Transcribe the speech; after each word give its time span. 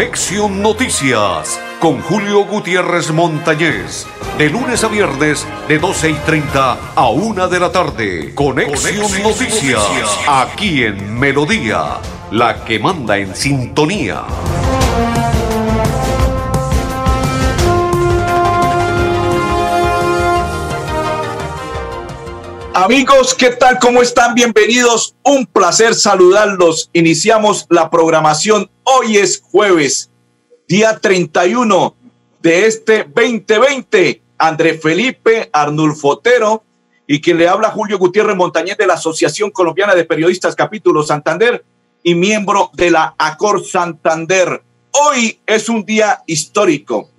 Conexión 0.00 0.62
Noticias 0.62 1.60
con 1.78 2.00
Julio 2.00 2.46
Gutiérrez 2.46 3.10
Montañez. 3.10 4.06
De 4.38 4.48
lunes 4.48 4.82
a 4.82 4.88
viernes 4.88 5.46
de 5.68 5.78
12 5.78 6.10
y 6.12 6.14
30 6.14 6.78
a 6.94 7.08
1 7.10 7.48
de 7.48 7.60
la 7.60 7.70
tarde. 7.70 8.34
Conexión, 8.34 9.22
Noticias, 9.22 9.84
aquí 10.26 10.84
en 10.84 11.18
Melodía, 11.18 11.98
la 12.30 12.64
que 12.64 12.78
manda 12.78 13.18
en 13.18 13.36
sintonía. 13.36 14.24
Amigos, 22.82 23.34
¿qué 23.34 23.50
tal? 23.50 23.78
¿Cómo 23.78 24.00
están? 24.00 24.34
Bienvenidos. 24.34 25.14
Un 25.22 25.44
placer 25.44 25.94
saludarlos. 25.94 26.88
Iniciamos 26.94 27.66
la 27.68 27.90
programación. 27.90 28.70
Hoy 28.84 29.18
es 29.18 29.42
jueves, 29.42 30.08
día 30.66 30.98
31 30.98 31.94
de 32.40 32.66
este 32.66 33.04
2020. 33.04 34.22
André 34.38 34.78
Felipe 34.78 35.50
Arnulfo 35.52 36.08
Otero 36.08 36.64
y 37.06 37.20
quien 37.20 37.36
le 37.36 37.48
habla 37.48 37.70
Julio 37.70 37.98
Gutiérrez 37.98 38.34
Montañez 38.34 38.78
de 38.78 38.86
la 38.86 38.94
Asociación 38.94 39.50
Colombiana 39.50 39.94
de 39.94 40.06
Periodistas 40.06 40.56
Capítulo 40.56 41.02
Santander 41.02 41.62
y 42.02 42.14
miembro 42.14 42.70
de 42.72 42.92
la 42.92 43.14
ACOR 43.18 43.62
Santander. 43.62 44.62
Hoy 44.92 45.38
es 45.44 45.68
un 45.68 45.84
día 45.84 46.22
histórico 46.24 47.10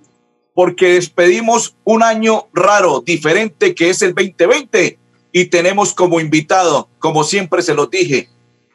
porque 0.54 0.94
despedimos 0.94 1.76
un 1.84 2.02
año 2.02 2.48
raro, 2.52 3.00
diferente 3.00 3.76
que 3.76 3.90
es 3.90 4.02
el 4.02 4.12
2020 4.12 4.98
y 5.32 5.46
tenemos 5.46 5.94
como 5.94 6.20
invitado, 6.20 6.88
como 6.98 7.24
siempre 7.24 7.62
se 7.62 7.74
lo 7.74 7.86
dije, 7.86 8.28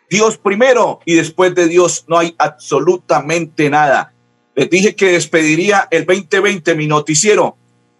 Dios 0.09 0.37
primero 0.37 0.99
y 1.05 1.15
después 1.15 1.53
de 1.53 1.67
Dios 1.67 2.05
no 2.07 2.17
hay 2.17 2.35
absolutamente 2.37 3.69
nada. 3.69 4.13
Les 4.55 4.69
dije 4.69 4.95
que 4.95 5.11
despediría 5.11 5.87
el 5.91 6.05
2020 6.05 6.75
mi 6.75 6.87
noticiero 6.87 7.57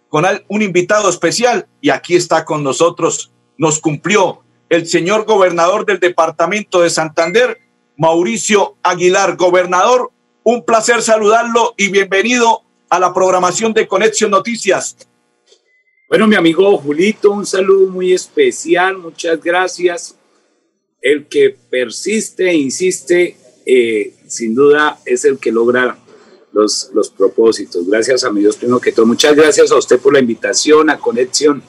con 0.08 0.24
un 0.48 0.62
invitado 0.62 1.08
especial 1.08 1.66
y 1.80 1.90
aquí 1.90 2.16
está 2.16 2.44
con 2.44 2.64
nosotros. 2.64 3.30
Nos 3.58 3.78
cumplió 3.78 4.42
el 4.68 4.86
señor 4.86 5.24
gobernador 5.24 5.86
del 5.86 6.00
departamento 6.00 6.80
de 6.80 6.90
Santander, 6.90 7.58
Mauricio 7.96 8.76
Aguilar. 8.82 9.36
Gobernador, 9.36 10.10
un 10.42 10.64
placer 10.64 11.02
saludarlo 11.02 11.74
y 11.76 11.88
bienvenido 11.88 12.62
a 12.88 12.98
la 12.98 13.12
programación 13.12 13.74
de 13.74 13.86
Conexión 13.86 14.30
Noticias. 14.30 14.96
Bueno, 16.08 16.26
mi 16.26 16.36
amigo 16.36 16.74
Julito, 16.78 17.32
un 17.32 17.44
saludo 17.44 17.90
muy 17.90 18.14
especial, 18.14 18.96
muchas 18.96 19.42
gracias. 19.42 20.16
El 21.02 21.26
que 21.26 21.54
persiste 21.68 22.48
e 22.48 22.54
insiste, 22.54 23.36
eh, 23.66 24.14
sin 24.26 24.54
duda, 24.54 24.98
es 25.04 25.26
el 25.26 25.38
que 25.38 25.52
logra 25.52 25.98
los, 26.54 26.90
los 26.94 27.10
propósitos. 27.10 27.86
Gracias 27.86 28.24
a 28.24 28.32
mi 28.32 28.40
Dios, 28.40 28.56
primero 28.56 28.80
que 28.80 28.90
todo. 28.90 29.04
Muchas 29.04 29.36
gracias 29.36 29.70
a 29.70 29.76
usted 29.76 30.00
por 30.00 30.14
la 30.14 30.20
invitación, 30.20 30.88
a 30.88 30.98
Conexión 30.98 31.62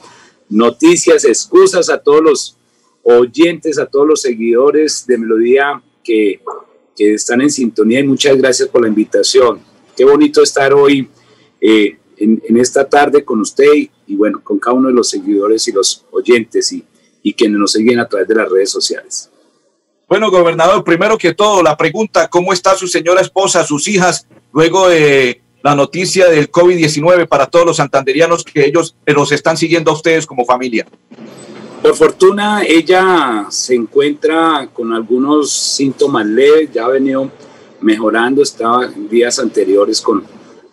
Noticias, 0.48 1.26
excusas 1.26 1.90
a 1.90 1.98
todos 1.98 2.22
los 2.22 2.56
oyentes, 3.02 3.78
a 3.78 3.84
todos 3.84 4.08
los 4.08 4.22
seguidores 4.22 5.06
de 5.06 5.18
Melodía 5.18 5.82
que, 6.02 6.40
que 6.96 7.12
están 7.12 7.42
en 7.42 7.50
sintonía 7.50 8.00
y 8.00 8.04
muchas 8.04 8.38
gracias 8.38 8.70
por 8.70 8.80
la 8.80 8.88
invitación. 8.88 9.60
Qué 9.94 10.06
bonito 10.06 10.42
estar 10.42 10.72
hoy 10.72 11.10
eh, 11.60 11.98
en, 12.16 12.42
en, 12.48 12.56
esta 12.56 12.88
tarde 12.88 13.22
con 13.22 13.40
usted 13.40 13.66
bueno, 14.16 14.40
con 14.42 14.58
cada 14.58 14.74
uno 14.74 14.88
de 14.88 14.94
los 14.94 15.08
seguidores 15.08 15.66
y 15.68 15.72
los 15.72 16.04
oyentes 16.10 16.72
y, 16.72 16.84
y 17.22 17.32
quienes 17.34 17.58
nos 17.58 17.72
siguen 17.72 17.98
a 18.00 18.08
través 18.08 18.28
de 18.28 18.34
las 18.34 18.48
redes 18.48 18.70
sociales. 18.70 19.30
Bueno, 20.08 20.30
gobernador, 20.30 20.82
primero 20.82 21.16
que 21.16 21.34
todo, 21.34 21.62
la 21.62 21.76
pregunta, 21.76 22.28
¿cómo 22.28 22.52
está 22.52 22.74
su 22.74 22.88
señora 22.88 23.20
esposa, 23.20 23.62
sus 23.62 23.86
hijas, 23.86 24.26
luego 24.52 24.88
de 24.88 25.40
la 25.62 25.74
noticia 25.74 26.28
del 26.28 26.50
COVID-19 26.50 27.28
para 27.28 27.46
todos 27.46 27.66
los 27.66 27.76
santanderianos 27.76 28.42
que 28.42 28.66
ellos 28.66 28.96
los 29.06 29.30
están 29.30 29.56
siguiendo 29.56 29.90
a 29.90 29.94
ustedes 29.94 30.26
como 30.26 30.44
familia? 30.44 30.86
Por 31.82 31.94
fortuna, 31.94 32.62
ella 32.64 33.46
se 33.50 33.74
encuentra 33.74 34.68
con 34.72 34.92
algunos 34.92 35.50
síntomas 35.50 36.26
leves, 36.26 36.70
ya 36.72 36.86
ha 36.86 36.88
venido 36.88 37.30
mejorando, 37.80 38.42
estaba 38.42 38.84
en 38.84 39.08
días 39.08 39.38
anteriores 39.38 40.00
con 40.00 40.24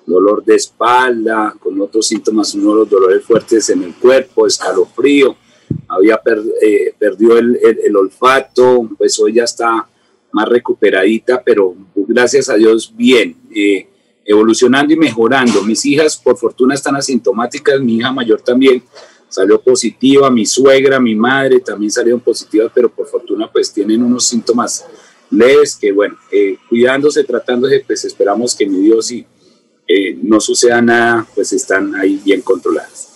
dolor 0.08 0.44
de 0.44 0.56
espalda, 0.56 1.54
con 1.60 1.80
otros 1.82 2.08
síntomas, 2.08 2.56
uno 2.56 2.72
de 2.72 2.78
los 2.78 2.90
dolores 2.90 3.24
fuertes 3.24 3.70
en 3.70 3.84
el 3.84 3.94
cuerpo, 3.94 4.48
escalofrío, 4.48 5.36
había 5.88 6.20
eh, 6.62 6.94
perdió 6.98 7.38
el, 7.38 7.60
el, 7.62 7.96
olfato, 7.96 8.90
pues 8.98 9.20
hoy 9.20 9.34
ya 9.34 9.44
está 9.44 9.88
más 10.32 10.48
recuperadita, 10.48 11.44
pero 11.44 11.76
gracias 11.94 12.50
a 12.50 12.56
Dios 12.56 12.94
bien, 12.96 13.36
eh, 13.54 13.88
evolucionando 14.26 14.94
y 14.94 14.98
mejorando. 14.98 15.62
Mis 15.64 15.86
hijas, 15.86 16.16
por 16.18 16.38
fortuna, 16.38 16.74
están 16.74 16.96
asintomáticas, 16.96 17.80
mi 17.82 17.98
hija 17.98 18.12
mayor 18.12 18.42
también 18.42 18.82
salió 19.28 19.62
positiva, 19.62 20.32
mi 20.32 20.46
suegra, 20.46 21.02
mi 21.02 21.16
madre 21.16 21.60
también 21.60 21.92
salieron 21.92 22.22
positivas, 22.22 22.72
pero 22.74 22.90
por 22.90 23.08
fortuna 23.08 23.50
pues 23.52 23.74
tienen 23.74 24.02
unos 24.02 24.26
síntomas 24.26 24.86
leves 25.30 25.76
que 25.76 25.92
bueno, 25.92 26.16
eh, 26.32 26.58
cuidándose, 26.70 27.26
tratándose, 27.26 27.84
pues 27.86 28.06
esperamos 28.06 28.56
que 28.56 28.66
mi 28.66 28.80
Dios 28.80 29.12
y 29.12 29.26
eh, 29.88 30.18
no 30.22 30.40
suceda 30.40 30.82
nada, 30.82 31.26
pues 31.34 31.54
están 31.54 31.96
ahí 31.96 32.20
bien 32.24 32.42
controladas. 32.42 33.08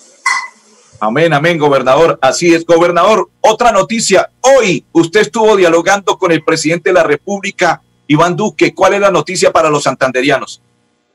Amén, 1.00 1.34
amén, 1.34 1.58
gobernador. 1.58 2.20
Así 2.22 2.54
es, 2.54 2.64
gobernador. 2.64 3.28
Otra 3.42 3.72
noticia. 3.72 4.30
Hoy 4.42 4.86
usted 4.92 5.22
estuvo 5.22 5.58
dialogando 5.58 6.18
con 6.18 6.32
el 6.32 6.44
presidente 6.44 6.92
de 6.92 6.94
la 6.94 7.04
República, 7.04 7.82
Iván 8.08 8.36
Duque. 8.36 8.74
¿Cuál 8.74 8.94
es 8.94 9.02
la 9.02 9.10
noticia 9.10 9.52
para 9.52 9.70
los 9.70 9.84
santanderianos? 9.84 10.62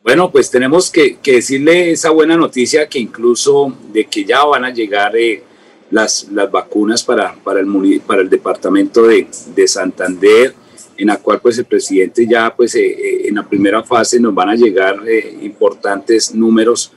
Bueno, 0.03 0.31
pues 0.31 0.51
tenemos 0.51 0.91
que, 0.91 1.19
que 1.19 1.35
decirle 1.35 1.93
esa 1.93 2.11
buena 2.11 2.37
noticia 2.37 2.89
que 2.89 2.99
incluso 2.99 3.73
de 3.93 4.07
que 4.07 4.25
ya 4.25 4.45
van 4.45 4.65
a 4.65 4.71
llegar 4.71 5.17
eh, 5.17 5.43
las, 5.91 6.29
las 6.33 6.51
vacunas 6.51 7.03
para, 7.03 7.35
para, 7.35 7.61
el, 7.61 8.03
para 8.07 8.23
el 8.23 8.29
departamento 8.29 9.05
de, 9.05 9.29
de 9.55 9.69
Santander 9.69 10.55
en 10.97 11.09
la 11.09 11.19
cual 11.19 11.41
pues 11.41 11.59
el 11.59 11.67
presidente 11.67 12.27
ya 12.27 12.55
pues 12.55 12.75
eh, 12.75 12.87
eh, 12.87 13.29
en 13.29 13.35
la 13.35 13.49
primera 13.49 13.83
fase 13.83 14.19
nos 14.19 14.35
van 14.35 14.51
a 14.51 14.55
llegar 14.55 15.07
eh, 15.07 15.39
importantes 15.43 16.35
números 16.35 16.93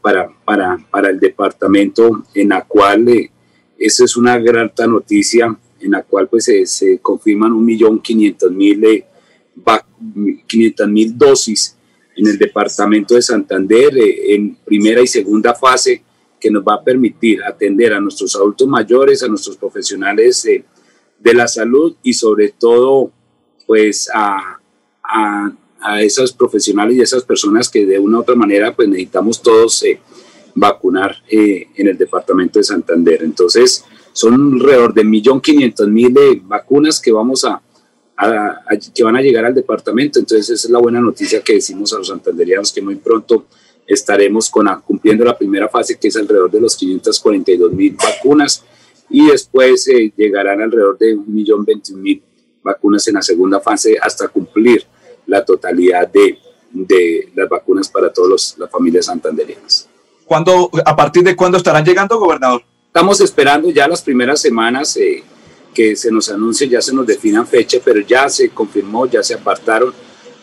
para, 0.00 0.30
para, 0.44 0.78
para, 0.88 1.10
el 1.10 1.18
departamento, 1.18 2.22
en 2.32 2.50
la 2.50 2.64
cual 2.64 3.08
esa 3.76 4.04
es 4.04 4.16
una 4.16 4.38
gran 4.38 4.70
noticia, 4.86 5.58
en 5.80 5.90
la 5.90 6.04
cual 6.04 6.28
pues 6.28 6.48
se 6.64 6.98
confirman 7.00 7.52
un 7.52 7.64
millón 7.64 8.00
quinientos 8.00 8.52
mil 8.52 9.04
mil 10.86 11.18
dosis 11.18 11.76
en 12.16 12.28
el 12.28 12.38
departamento 12.38 13.16
de 13.16 13.22
Santander 13.22 13.90
en 14.28 14.54
primera 14.64 15.02
y 15.02 15.08
segunda 15.08 15.54
fase 15.54 16.04
que 16.40 16.52
nos 16.52 16.62
va 16.62 16.74
a 16.74 16.84
permitir 16.84 17.42
atender 17.42 17.94
a 17.94 18.00
nuestros 18.00 18.36
adultos 18.36 18.68
mayores, 18.68 19.24
a 19.24 19.28
nuestros 19.28 19.56
profesionales 19.56 20.46
de 21.18 21.34
la 21.34 21.48
salud 21.48 21.96
y 22.04 22.12
sobre 22.12 22.50
todo 22.50 23.10
pues 23.66 24.08
a, 24.14 24.58
a, 25.02 25.52
a, 25.80 26.02
esos 26.02 26.32
profesionales 26.32 26.96
y 26.96 27.00
esas 27.00 27.24
personas 27.24 27.68
que 27.68 27.86
de 27.86 27.98
una 27.98 28.18
u 28.18 28.20
otra 28.22 28.34
manera 28.34 28.74
pues 28.74 28.88
necesitamos 28.88 29.40
todos 29.42 29.82
eh, 29.84 30.00
vacunar 30.54 31.16
eh, 31.28 31.68
en 31.76 31.88
el 31.88 31.98
departamento 31.98 32.58
de 32.58 32.64
Santander. 32.64 33.22
Entonces 33.22 33.84
son 34.12 34.54
alrededor 34.54 34.94
de 34.94 35.04
1.500.000 35.04 36.42
vacunas 36.46 37.00
que 37.00 37.12
vamos 37.12 37.44
a, 37.44 37.60
a, 38.16 38.60
que 38.94 39.02
van 39.02 39.16
a 39.16 39.22
llegar 39.22 39.44
al 39.44 39.54
departamento. 39.54 40.18
Entonces 40.18 40.64
es 40.64 40.70
la 40.70 40.78
buena 40.78 41.00
noticia 41.00 41.42
que 41.42 41.54
decimos 41.54 41.92
a 41.92 41.98
los 41.98 42.08
santanderianos 42.08 42.72
que 42.72 42.82
muy 42.82 42.96
pronto 42.96 43.46
estaremos 43.86 44.48
con, 44.50 44.66
cumpliendo 44.86 45.24
la 45.24 45.36
primera 45.36 45.68
fase 45.68 45.98
que 45.98 46.08
es 46.08 46.16
alrededor 46.16 46.50
de 46.50 46.60
los 46.60 46.80
542.000 46.80 47.96
vacunas 47.96 48.64
y 49.10 49.26
después 49.26 49.86
eh, 49.88 50.12
llegarán 50.16 50.62
alrededor 50.62 50.96
de 50.98 51.16
1.021.000 51.16 52.22
vacunas 52.64 53.06
en 53.06 53.14
la 53.14 53.22
segunda 53.22 53.60
fase 53.60 53.96
hasta 54.00 54.26
cumplir 54.28 54.84
la 55.26 55.44
totalidad 55.44 56.08
de, 56.08 56.38
de 56.72 57.30
las 57.34 57.48
vacunas 57.48 57.88
para 57.88 58.12
todas 58.12 58.56
las 58.58 58.70
familias 58.70 59.06
santanderianas. 59.06 59.88
¿Cuándo, 60.24 60.70
¿A 60.84 60.96
partir 60.96 61.22
de 61.22 61.36
cuándo 61.36 61.58
estarán 61.58 61.84
llegando, 61.84 62.18
gobernador? 62.18 62.62
Estamos 62.86 63.20
esperando 63.20 63.70
ya 63.70 63.86
las 63.86 64.02
primeras 64.02 64.40
semanas 64.40 64.96
eh, 64.96 65.22
que 65.74 65.96
se 65.96 66.10
nos 66.10 66.30
anuncie, 66.30 66.68
ya 66.68 66.80
se 66.80 66.94
nos 66.94 67.06
definan 67.06 67.46
fecha, 67.46 67.78
pero 67.84 68.00
ya 68.00 68.28
se 68.28 68.48
confirmó, 68.48 69.06
ya 69.06 69.22
se 69.22 69.34
apartaron, 69.34 69.92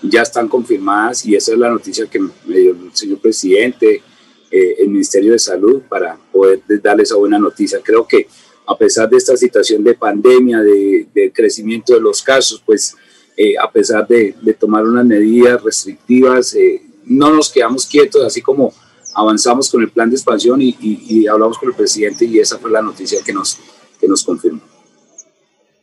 ya 0.03 0.21
están 0.21 0.47
confirmadas 0.47 1.25
y 1.25 1.35
esa 1.35 1.53
es 1.53 1.57
la 1.57 1.69
noticia 1.69 2.05
que 2.05 2.19
me 2.19 2.31
dio 2.45 2.71
el 2.71 2.91
señor 2.93 3.19
presidente, 3.19 4.03
eh, 4.51 4.75
el 4.79 4.89
Ministerio 4.89 5.31
de 5.31 5.39
Salud, 5.39 5.81
para 5.87 6.17
poder 6.31 6.61
darle 6.83 7.03
esa 7.03 7.15
buena 7.15 7.39
noticia. 7.39 7.79
Creo 7.81 8.05
que 8.05 8.27
a 8.71 8.77
pesar 8.77 9.09
de 9.09 9.17
esta 9.17 9.35
situación 9.35 9.83
de 9.83 9.93
pandemia, 9.93 10.59
de, 10.59 11.31
crecimiento 11.33 11.93
de 11.93 11.99
los 11.99 12.21
casos, 12.21 12.61
pues 12.65 12.95
eh, 13.35 13.57
a 13.57 13.69
pesar 13.71 14.07
de, 14.07 14.35
tomar 14.59 14.83
unas 14.83 15.05
medidas 15.05 15.61
restrictivas, 15.61 16.53
eh, 16.55 16.81
no 17.05 17.29
nos 17.31 17.49
quedamos 17.49 17.85
quietos, 17.85 18.23
así 18.23 18.41
como 18.41 18.73
avanzamos 19.15 19.69
con 19.69 19.81
el 19.81 19.89
plan 19.89 20.09
de 20.09 20.15
expansión 20.15 20.59
y, 20.61 21.27
hablamos 21.27 21.57
con 21.57 21.69
el 21.69 21.75
presidente 21.75 22.25
y 22.25 22.39
esa 22.39 22.57
fue 22.57 22.71
la 22.71 22.81
noticia 22.81 23.19
que 23.23 23.33
nos, 23.33 23.57
que 23.99 24.07
nos 24.07 24.23
confirmó. 24.23 24.61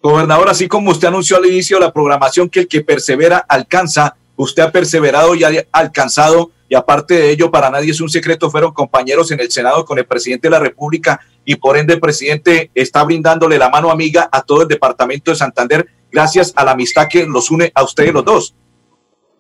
Gobernador, 0.03 0.49
así 0.49 0.69
como 0.69 0.91
usted 0.91 1.09
anunció 1.09 1.37
al 1.37 1.47
inicio 1.47 1.79
de 1.79 1.87
la 1.87 1.93
programación 1.93 2.49
que 2.49 2.61
el 2.61 2.69
que 2.69 2.83
persevera 2.83 3.39
alcanza, 3.39 4.17
usted 4.37 4.63
ha 4.63 4.73
perseverado 4.73 5.35
y 5.35 5.45
ha 5.45 5.67
alcanzado, 5.73 6.53
y 6.69 6.75
aparte 6.75 7.15
de 7.15 7.31
ello, 7.31 7.51
para 7.51 7.71
nadie 7.71 7.91
es 7.91 8.01
un 8.01 8.09
secreto, 8.09 8.51
fueron 8.51 8.73
compañeros 8.73 9.31
en 9.33 9.41
el 9.41 9.51
Senado 9.51 9.85
con 9.85 9.99
el 9.99 10.07
presidente 10.07 10.49
de 10.49 10.53
la 10.53 10.61
República 10.61 11.21
y 11.49 11.57
por 11.57 11.79
ende 11.79 11.95
el 11.95 12.01
presidente 12.01 12.71
está 12.75 13.03
brindándole 13.05 13.57
la 13.57 13.71
mano 13.71 13.91
amiga 13.91 14.29
a 14.31 14.43
todo 14.43 14.63
el 14.63 14.69
departamento 14.69 15.31
de 15.31 15.37
Santander 15.39 15.89
gracias 16.13 16.53
a 16.55 16.63
la 16.63 16.73
amistad 16.73 17.09
que 17.09 17.25
los 17.25 17.51
une 17.51 17.73
a 17.75 17.85
ustedes 17.85 18.13
los 18.13 18.23
dos. 18.23 18.55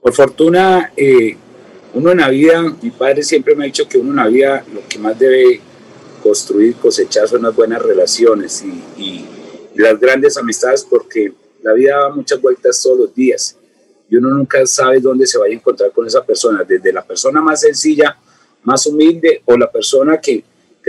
Por 0.01 0.15
fortuna, 0.15 0.91
eh, 0.97 1.37
uno 1.93 2.13
en 2.13 2.17
la 2.17 2.31
vida, 2.31 2.63
mi 2.81 2.89
padre 2.89 3.23
siempre 3.23 3.55
me 3.55 3.65
ha 3.65 3.67
dicho 3.67 3.87
que 3.87 3.99
uno 3.99 4.13
en 4.13 4.17
la 4.17 4.27
vida 4.27 4.65
lo 4.73 4.89
que 4.89 4.99
más 4.99 5.19
debe 5.19 5.61
construir, 6.23 6.77
cosechar 6.77 7.29
son 7.29 7.43
las 7.43 7.55
buenas 7.55 7.83
relaciones 7.83 8.65
y, 8.65 9.03
y 9.03 9.29
las 9.75 10.01
grandes 10.01 10.39
amistades 10.39 10.87
porque 10.89 11.31
la 11.63 11.75
vida 11.75 11.95
da 11.99 12.09
muchas 12.09 12.41
vueltas 12.41 12.81
todos 12.83 13.01
los 13.01 13.15
días 13.15 13.59
y 14.09 14.17
uno 14.17 14.31
nunca 14.31 14.65
sabe 14.65 14.99
dónde 15.01 15.27
se 15.27 15.37
vaya 15.37 15.53
a 15.53 15.59
encontrar 15.59 15.93
con 15.93 16.07
esa 16.07 16.25
persona, 16.25 16.65
desde 16.67 16.91
la 16.91 17.05
persona 17.05 17.43
más 17.43 17.61
sencilla, 17.61 18.17
más 18.63 18.87
humilde 18.87 19.43
o 19.45 19.59
la 19.59 19.71
persona 19.71 20.19
que, 20.19 20.43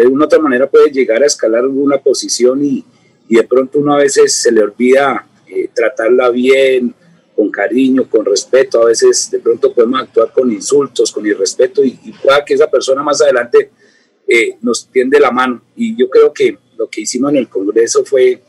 de 0.04 0.08
una 0.08 0.26
otra 0.26 0.40
manera 0.40 0.70
puede 0.70 0.92
llegar 0.92 1.22
a 1.24 1.26
escalar 1.26 1.64
alguna 1.64 1.98
posición 1.98 2.64
y, 2.64 2.86
y 3.28 3.36
de 3.36 3.44
pronto 3.44 3.80
uno 3.80 3.94
a 3.94 3.98
veces 3.98 4.34
se 4.34 4.52
le 4.52 4.62
olvida 4.62 5.28
eh, 5.48 5.70
tratarla 5.74 6.30
bien, 6.30 6.94
con 7.36 7.50
cariño, 7.52 8.10
con 8.10 8.26
respeto, 8.26 8.82
a 8.82 8.86
veces 8.86 9.30
de 9.32 9.40
pronto 9.40 9.74
podemos 9.74 10.02
actuar 10.02 10.32
con 10.34 10.52
insultos, 10.52 11.12
con 11.12 11.26
irrespeto 11.26 11.84
y, 11.84 11.98
pueda 12.22 12.44
que 12.44 12.54
esa 12.54 12.70
persona 12.70 13.02
más 13.02 13.22
adelante 13.22 13.72
eh, 14.28 14.58
nos 14.62 14.88
tiende 14.88 15.20
la 15.20 15.32
mano. 15.32 15.62
Y 15.76 15.96
yo 15.96 16.10
creo 16.10 16.34
que 16.34 16.58
lo 16.78 16.90
que 16.90 17.02
hicimos 17.02 17.32
en 17.32 17.38
el 17.38 17.50
Congreso 17.50 18.04
fue 18.04 18.42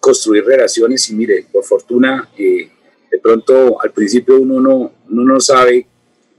construir 0.00 0.44
relaciones 0.44 1.08
y 1.10 1.14
mire, 1.14 1.46
por 1.52 1.64
fortuna, 1.64 2.30
eh, 2.38 2.70
de 3.10 3.18
pronto 3.18 3.80
al 3.82 3.92
principio 3.92 4.40
uno 4.40 4.60
no, 4.60 4.92
no 5.08 5.40
sabe 5.40 5.86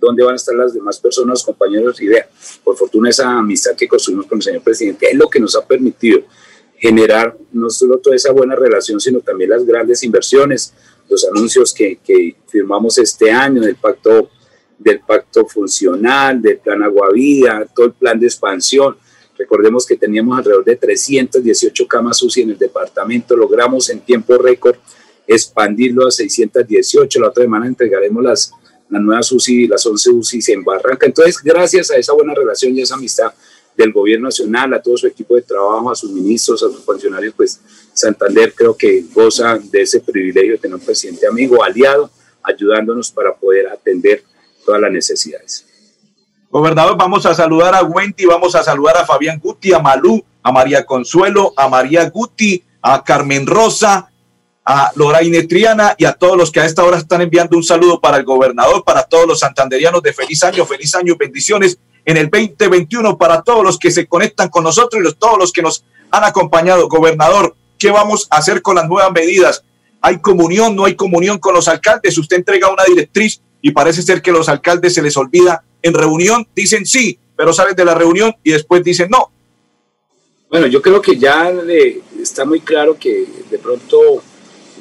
dónde 0.03 0.23
van 0.23 0.33
a 0.33 0.35
estar 0.35 0.55
las 0.55 0.73
demás 0.73 0.99
personas, 0.99 1.43
compañeros, 1.43 2.01
y 2.01 2.07
vea, 2.07 2.27
por 2.63 2.75
fortuna 2.75 3.09
esa 3.09 3.31
amistad 3.31 3.75
que 3.75 3.87
construimos 3.87 4.27
con 4.27 4.37
el 4.37 4.43
señor 4.43 4.61
presidente 4.61 5.07
es 5.09 5.17
lo 5.17 5.29
que 5.29 5.39
nos 5.39 5.55
ha 5.55 5.65
permitido 5.65 6.21
generar 6.77 7.37
no 7.53 7.69
solo 7.69 7.97
toda 7.99 8.15
esa 8.15 8.33
buena 8.33 8.55
relación, 8.55 8.99
sino 8.99 9.21
también 9.21 9.51
las 9.51 9.65
grandes 9.65 10.03
inversiones, 10.03 10.73
los 11.09 11.25
anuncios 11.25 11.73
que, 11.73 11.97
firmamos 12.47 12.97
este 12.97 13.31
año 13.31 13.61
del 13.61 13.77
pacto, 13.77 14.29
del 14.77 14.99
pacto 14.99 15.45
funcional, 15.45 16.41
del 16.41 16.57
plan 16.57 16.83
Aguavida, 16.83 17.65
todo 17.73 17.85
el 17.85 17.93
plan 17.93 18.19
de 18.19 18.27
expansión. 18.27 18.97
Recordemos 19.37 19.85
que 19.85 19.95
teníamos 19.95 20.37
alrededor 20.37 20.65
de 20.65 20.75
318 20.75 21.87
camas 21.87 22.21
UCI 22.21 22.41
en 22.41 22.49
el 22.51 22.57
departamento, 22.57 23.35
logramos 23.37 23.89
en 23.89 24.01
tiempo 24.01 24.37
récord 24.37 24.75
expandirlo 25.25 26.07
a 26.07 26.11
618, 26.11 27.19
la 27.19 27.29
otra 27.29 27.43
semana 27.43 27.65
entregaremos 27.65 28.23
las, 28.23 28.53
las 28.93 29.01
nuevas 29.01 29.31
UCI, 29.31 29.67
las 29.67 29.85
11 29.85 30.09
UCI 30.11 30.51
en 30.53 30.63
Barranca. 30.63 31.05
Entonces, 31.05 31.37
gracias 31.43 31.91
a 31.91 31.97
esa 31.97 32.13
buena 32.13 32.33
relación 32.33 32.75
y 32.75 32.81
esa 32.81 32.95
amistad, 32.95 33.33
del 33.75 33.91
gobierno 33.91 34.27
nacional, 34.27 34.73
a 34.73 34.81
todo 34.81 34.97
su 34.97 35.07
equipo 35.07 35.35
de 35.35 35.41
trabajo, 35.41 35.91
a 35.91 35.95
sus 35.95 36.11
ministros, 36.11 36.61
a 36.63 36.67
sus 36.67 36.83
funcionarios, 36.83 37.33
pues 37.35 37.59
Santander 37.93 38.53
creo 38.53 38.75
que 38.75 39.05
goza 39.13 39.57
de 39.57 39.81
ese 39.81 39.99
privilegio 39.99 40.53
de 40.53 40.57
tener 40.59 40.75
un 40.75 40.81
presidente 40.81 41.27
amigo, 41.27 41.63
aliado, 41.63 42.09
ayudándonos 42.43 43.11
para 43.11 43.33
poder 43.33 43.67
atender 43.69 44.23
todas 44.65 44.81
las 44.81 44.91
necesidades. 44.91 45.65
Gobernador, 46.49 46.95
vamos 46.97 47.25
a 47.25 47.33
saludar 47.33 47.73
a 47.73 47.83
Wendy, 47.83 48.25
vamos 48.25 48.53
a 48.55 48.63
saludar 48.63 48.97
a 48.97 49.05
Fabián 49.05 49.39
Guti, 49.39 49.73
a 49.73 49.79
Malú, 49.79 50.23
a 50.43 50.51
María 50.51 50.85
Consuelo, 50.85 51.53
a 51.57 51.67
María 51.67 52.09
Guti, 52.09 52.63
a 52.81 53.03
Carmen 53.03 53.47
Rosa, 53.47 54.11
a 54.65 54.91
Loraine 54.95 55.43
Triana 55.43 55.95
y 55.97 56.05
a 56.05 56.13
todos 56.13 56.37
los 56.37 56.51
que 56.51 56.59
a 56.59 56.65
esta 56.65 56.83
hora 56.83 56.97
están 56.97 57.21
enviando 57.21 57.57
un 57.57 57.63
saludo 57.63 57.99
para 57.99 58.17
el 58.17 58.23
gobernador, 58.23 58.83
para 58.83 59.03
todos 59.03 59.27
los 59.27 59.39
santanderianos 59.39 60.01
de 60.01 60.13
feliz 60.13 60.43
año, 60.43 60.65
feliz 60.65 60.95
año, 60.95 61.15
bendiciones 61.17 61.77
en 62.05 62.17
el 62.17 62.29
2021 62.29 63.17
para 63.17 63.41
todos 63.41 63.63
los 63.63 63.77
que 63.77 63.91
se 63.91 64.07
conectan 64.07 64.49
con 64.49 64.63
nosotros 64.63 65.01
y 65.01 65.03
los, 65.03 65.17
todos 65.17 65.37
los 65.37 65.51
que 65.51 65.61
nos 65.61 65.83
han 66.11 66.23
acompañado. 66.23 66.87
Gobernador, 66.87 67.55
¿qué 67.77 67.91
vamos 67.91 68.27
a 68.29 68.37
hacer 68.37 68.61
con 68.61 68.75
las 68.75 68.87
nuevas 68.87 69.11
medidas? 69.11 69.63
¿Hay 70.01 70.19
comunión? 70.19 70.75
¿No 70.75 70.85
hay 70.85 70.95
comunión 70.95 71.39
con 71.39 71.53
los 71.53 71.67
alcaldes? 71.67 72.17
Usted 72.17 72.37
entrega 72.37 72.71
una 72.71 72.83
directriz 72.83 73.41
y 73.61 73.71
parece 73.71 74.01
ser 74.01 74.21
que 74.21 74.31
los 74.31 74.49
alcaldes 74.49 74.93
se 74.93 75.01
les 75.01 75.15
olvida 75.17 75.63
en 75.81 75.93
reunión, 75.93 76.47
dicen 76.55 76.85
sí, 76.85 77.17
pero 77.35 77.53
salen 77.53 77.75
de 77.75 77.85
la 77.85 77.93
reunión 77.93 78.33
y 78.43 78.51
después 78.51 78.83
dicen 78.83 79.09
no. 79.09 79.31
Bueno, 80.49 80.67
yo 80.67 80.81
creo 80.81 81.01
que 81.01 81.17
ya 81.17 81.51
está 82.21 82.45
muy 82.45 82.59
claro 82.61 82.97
que 82.99 83.25
de 83.49 83.57
pronto 83.57 84.21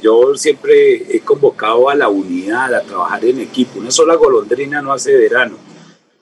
yo 0.02 0.34
siempre 0.37 1.16
he 1.16 1.20
convocado 1.20 1.88
a 1.88 1.94
la 1.94 2.08
unidad, 2.08 2.75
a 2.75 2.82
trabajar 2.82 3.25
en 3.25 3.40
equipo. 3.40 3.78
Una 3.78 3.90
sola 3.90 4.16
golondrina 4.16 4.82
no 4.82 4.93
hace 4.93 5.16
verano 5.16 5.56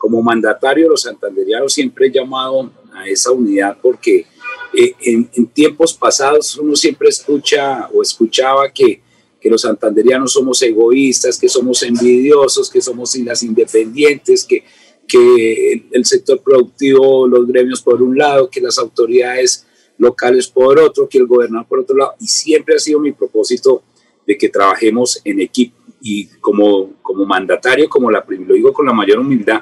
como 0.00 0.22
mandatario 0.22 0.84
de 0.84 0.90
los 0.90 1.02
santanderianos 1.02 1.74
siempre 1.74 2.06
he 2.06 2.10
llamado 2.10 2.72
a 2.94 3.06
esa 3.06 3.32
unidad 3.32 3.76
porque 3.82 4.24
eh, 4.72 4.94
en, 5.02 5.26
tiempos 5.48 5.92
pasados 5.92 6.56
uno 6.56 6.74
siempre 6.74 7.10
escucha 7.10 7.86
o 7.92 8.00
escuchaba 8.00 8.72
que, 8.72 9.02
que, 9.38 9.50
los 9.50 9.60
santanderianos 9.60 10.32
somos 10.32 10.62
egoístas, 10.62 11.38
que 11.38 11.50
somos 11.50 11.82
envidiosos, 11.82 12.70
que 12.70 12.80
somos 12.80 13.14
las 13.16 13.42
independientes, 13.42 14.44
que, 14.44 14.64
que 15.06 15.84
el, 15.92 16.04
sector 16.06 16.40
productivo, 16.40 17.28
los 17.28 17.46
gremios 17.46 17.82
por 17.82 18.00
un 18.00 18.16
lado, 18.16 18.48
que 18.48 18.62
las 18.62 18.78
autoridades 18.78 19.66
locales 20.00 20.48
por 20.48 20.78
otro, 20.80 21.08
que 21.08 21.18
el 21.18 21.26
gobernador 21.26 21.66
por 21.68 21.78
otro 21.80 21.96
lado. 21.96 22.14
Y 22.18 22.26
siempre 22.26 22.74
ha 22.74 22.78
sido 22.78 22.98
mi 22.98 23.12
propósito 23.12 23.82
de 24.26 24.36
que 24.36 24.48
trabajemos 24.48 25.20
en 25.24 25.40
equipo. 25.40 25.76
Y 26.00 26.26
como, 26.40 26.94
como 27.02 27.26
mandatario, 27.26 27.88
como 27.88 28.10
la, 28.10 28.24
lo 28.26 28.54
digo 28.54 28.72
con 28.72 28.86
la 28.86 28.94
mayor 28.94 29.18
humildad, 29.18 29.60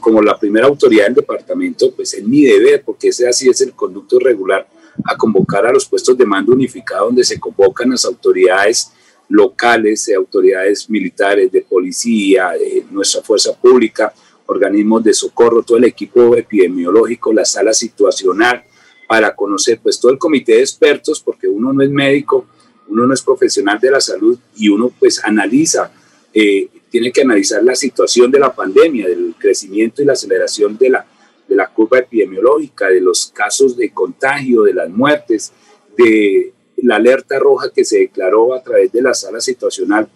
como, 0.00 0.20
la 0.22 0.38
primera 0.38 0.66
autoridad 0.66 1.04
del 1.04 1.14
departamento, 1.14 1.92
pues 1.94 2.14
es 2.14 2.24
mi 2.24 2.42
deber, 2.42 2.82
porque 2.84 3.08
ese 3.08 3.28
así 3.28 3.48
es 3.48 3.60
el 3.60 3.72
conducto 3.72 4.18
regular, 4.18 4.66
a 5.04 5.16
convocar 5.16 5.66
a 5.66 5.72
los 5.72 5.86
puestos 5.86 6.16
de 6.16 6.24
mando 6.24 6.52
unificado 6.52 7.06
donde 7.06 7.22
se 7.22 7.38
convocan 7.38 7.90
las 7.90 8.04
autoridades 8.04 8.90
locales, 9.28 10.10
autoridades 10.16 10.88
militares, 10.88 11.52
de 11.52 11.60
policía, 11.62 12.52
de 12.52 12.86
nuestra 12.90 13.22
fuerza 13.22 13.54
pública, 13.54 14.12
organismos 14.46 15.04
de 15.04 15.12
socorro, 15.12 15.62
todo 15.62 15.76
el 15.76 15.84
equipo 15.84 16.34
epidemiológico, 16.34 17.32
la 17.32 17.44
sala 17.44 17.74
situacional, 17.74 18.64
para 19.06 19.34
conocer 19.34 19.80
pues 19.82 20.00
todo 20.00 20.12
el 20.12 20.18
comité 20.18 20.52
de 20.52 20.60
expertos, 20.60 21.20
porque 21.20 21.48
uno 21.48 21.72
no 21.72 21.82
es 21.82 21.90
médico, 21.90 22.46
uno 22.88 23.06
no 23.06 23.14
es 23.14 23.22
profesional 23.22 23.78
de 23.80 23.90
la 23.90 24.00
salud 24.00 24.38
y 24.56 24.68
uno 24.68 24.92
pues 24.98 25.22
analiza 25.24 25.92
eh, 26.38 26.68
tiene 26.90 27.10
que 27.10 27.22
analizar 27.22 27.62
la 27.62 27.74
situación 27.74 28.30
de 28.30 28.38
la 28.38 28.54
pandemia, 28.54 29.08
del 29.08 29.34
crecimiento 29.38 30.02
y 30.02 30.04
la 30.04 30.12
aceleración 30.12 30.76
de 30.76 30.90
la, 30.90 31.06
de 31.48 31.56
la 31.56 31.66
curva 31.68 31.98
epidemiológica, 31.98 32.88
de 32.88 33.00
los 33.00 33.32
casos 33.34 33.76
de 33.76 33.90
contagio, 33.90 34.62
de 34.62 34.74
las 34.74 34.88
muertes, 34.90 35.52
de 35.96 36.52
la 36.76 36.96
alerta 36.96 37.38
roja 37.38 37.70
que 37.74 37.84
se 37.84 38.00
declaró 38.00 38.54
a 38.54 38.62
través 38.62 38.92
de 38.92 39.02
la 39.02 39.14
sala 39.14 39.40
situacional 39.40 40.08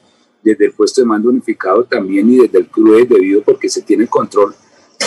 desde 0.42 0.66
el 0.66 0.72
puesto 0.72 1.00
de 1.00 1.06
mando 1.06 1.28
unificado 1.30 1.84
también 1.84 2.30
y 2.30 2.38
desde 2.38 2.58
el 2.58 2.66
CRUE 2.68 3.06
debido 3.06 3.42
porque 3.42 3.68
se 3.68 3.82
tiene 3.82 4.06
control 4.06 4.54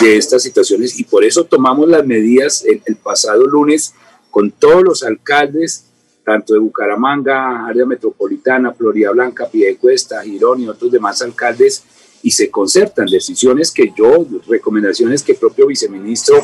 de 0.00 0.16
estas 0.16 0.42
situaciones 0.42 0.98
y 0.98 1.04
por 1.04 1.24
eso 1.24 1.44
tomamos 1.44 1.88
las 1.88 2.06
medidas 2.06 2.64
el, 2.64 2.96
pasado 2.96 3.46
lunes 3.46 3.94
con 4.30 4.50
todos 4.50 4.82
los 4.82 5.02
alcaldes 5.02 5.86
tanto 6.24 6.54
de 6.54 6.60
Bucaramanga, 6.60 7.66
área 7.66 7.84
metropolitana, 7.84 8.72
Florida 8.72 9.10
Blanca, 9.10 9.46
Piedecuesta, 9.46 10.22
Girón 10.22 10.62
y 10.62 10.68
otros 10.68 10.90
demás 10.90 11.20
alcaldes, 11.20 11.84
y 12.22 12.30
se 12.30 12.50
concertan 12.50 13.06
decisiones 13.06 13.70
que 13.70 13.92
yo, 13.94 14.26
recomendaciones 14.48 15.22
que 15.22 15.32
el 15.32 15.38
propio 15.38 15.66
viceministro 15.66 16.42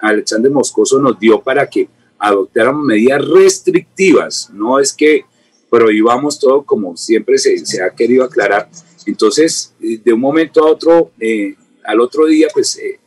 Alexander 0.00 0.50
Moscoso 0.50 1.00
nos 1.00 1.18
dio 1.18 1.40
para 1.40 1.66
que 1.66 1.88
adoptáramos 2.18 2.84
medidas 2.84 3.26
restrictivas, 3.26 4.50
no 4.52 4.78
es 4.78 4.92
que 4.92 5.24
prohibamos 5.70 6.38
todo 6.38 6.64
como 6.64 6.96
siempre 6.98 7.38
se, 7.38 7.64
se 7.64 7.82
ha 7.82 7.88
querido 7.90 8.24
aclarar. 8.24 8.68
Entonces, 9.06 9.72
de 9.80 10.12
un 10.12 10.20
momento 10.20 10.62
a 10.62 10.70
otro, 10.70 11.10
eh, 11.18 11.54
al 11.84 12.00
otro 12.00 12.26
día, 12.26 12.48
pues 12.52 12.78
eh, 12.78 13.00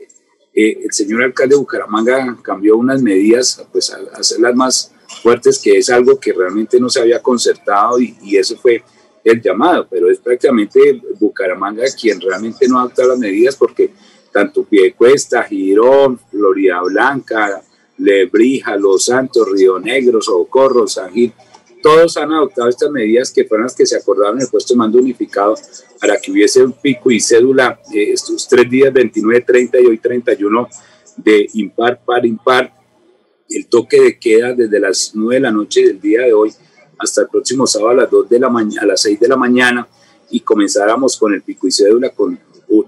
el 0.54 0.92
señor 0.92 1.24
alcalde 1.24 1.56
de 1.56 1.60
Bucaramanga 1.60 2.38
cambió 2.42 2.78
unas 2.78 3.02
medidas, 3.02 3.66
pues 3.72 3.92
a 3.92 3.98
hacerlas 4.14 4.56
más 4.56 4.92
fuertes, 5.22 5.60
que 5.60 5.78
es 5.78 5.90
algo 5.90 6.20
que 6.20 6.34
realmente 6.34 6.80
no 6.80 6.90
se 6.90 7.02
había 7.02 7.22
concertado 7.22 8.00
y, 8.00 8.16
y 8.24 8.38
eso 8.38 8.58
fue 8.58 8.84
el 9.24 9.42
llamado, 9.42 9.88
pero 9.90 10.10
es 10.10 10.20
prácticamente 10.20 11.02
Bucaramanga 11.20 11.84
quien 12.00 12.22
realmente 12.22 12.68
no 12.68 12.80
adopta 12.80 13.06
las 13.06 13.18
medidas 13.18 13.56
porque 13.56 13.92
tanto 14.32 14.64
Piedecuesta, 14.64 15.44
Girón, 15.44 16.20
Florida 16.30 16.82
Blanca, 16.82 17.64
Lebrija, 17.98 18.76
Los 18.76 19.06
Santos, 19.06 19.50
Río 19.52 19.80
Negro, 19.80 20.22
Socorro, 20.22 20.88
San 20.88 21.12
Gil, 21.12 21.34
todos 21.86 22.18
han 22.18 22.32
adoptado 22.32 22.68
estas 22.68 22.90
medidas 22.90 23.32
que 23.32 23.46
fueron 23.46 23.66
las 23.66 23.76
que 23.76 23.86
se 23.86 23.96
acordaron 23.96 24.38
en 24.38 24.42
el 24.42 24.50
puesto 24.50 24.74
de 24.74 24.80
mando 24.80 24.98
unificado 24.98 25.54
para 26.02 26.18
que 26.18 26.32
hubiese 26.32 26.64
un 26.64 26.74
pico 26.74 27.12
y 27.12 27.20
cédula 27.20 27.80
eh, 27.94 28.12
estos 28.12 28.48
tres 28.48 28.68
días, 28.68 28.92
29, 28.92 29.42
30 29.42 29.82
y 29.82 29.86
hoy 29.86 30.00
31 30.00 30.68
de 31.18 31.48
impar, 31.54 32.04
par, 32.04 32.26
impar, 32.26 32.74
el 33.48 33.68
toque 33.68 34.02
de 34.02 34.18
queda 34.18 34.54
desde 34.54 34.80
las 34.80 35.12
9 35.14 35.36
de 35.36 35.42
la 35.42 35.52
noche 35.52 35.86
del 35.86 36.02
día 36.02 36.22
de 36.22 36.34
hoy 36.34 36.52
hasta 36.98 37.22
el 37.22 37.28
próximo 37.28 37.68
sábado 37.68 37.92
a 37.92 38.02
las 38.02 38.10
2 38.10 38.30
de 38.30 38.40
la 38.40 38.50
mañana, 38.50 38.82
a 38.82 38.86
las 38.88 39.02
6 39.04 39.20
de 39.20 39.28
la 39.28 39.38
mañana 39.38 39.88
y 40.32 40.40
comenzáramos 40.40 41.16
con 41.20 41.36
el 41.36 41.44
pico 41.44 41.68
y 41.68 41.72
cédula 41.72 42.10
con 42.10 42.40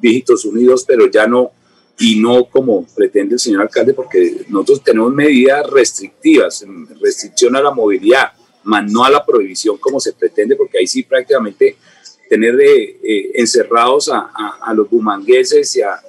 dígitos 0.01 0.43
unidos, 0.43 0.83
pero 0.87 1.05
ya 1.05 1.27
no, 1.27 1.51
y 1.99 2.19
no 2.19 2.45
como 2.45 2.83
pretende 2.95 3.35
el 3.35 3.39
señor 3.39 3.61
alcalde, 3.61 3.93
porque 3.93 4.47
nosotros 4.49 4.83
tenemos 4.83 5.13
medidas 5.13 5.69
restrictivas, 5.69 6.65
restricción 6.99 7.55
a 7.55 7.61
la 7.61 7.69
movilidad, 7.69 8.31
más 8.67 8.89
no 8.91 9.03
a 9.03 9.09
la 9.09 9.25
prohibición 9.25 9.77
como 9.77 9.99
se 9.99 10.13
pretende, 10.13 10.55
porque 10.55 10.77
ahí 10.77 10.87
sí 10.87 11.03
prácticamente 11.03 11.77
tener 12.29 12.55
de, 12.55 12.99
eh, 13.03 13.31
encerrados 13.35 14.09
a, 14.09 14.31
a, 14.61 14.73
los 14.73 14.89
bumangueses 14.89 15.75
y 15.77 15.81
a, 15.81 15.99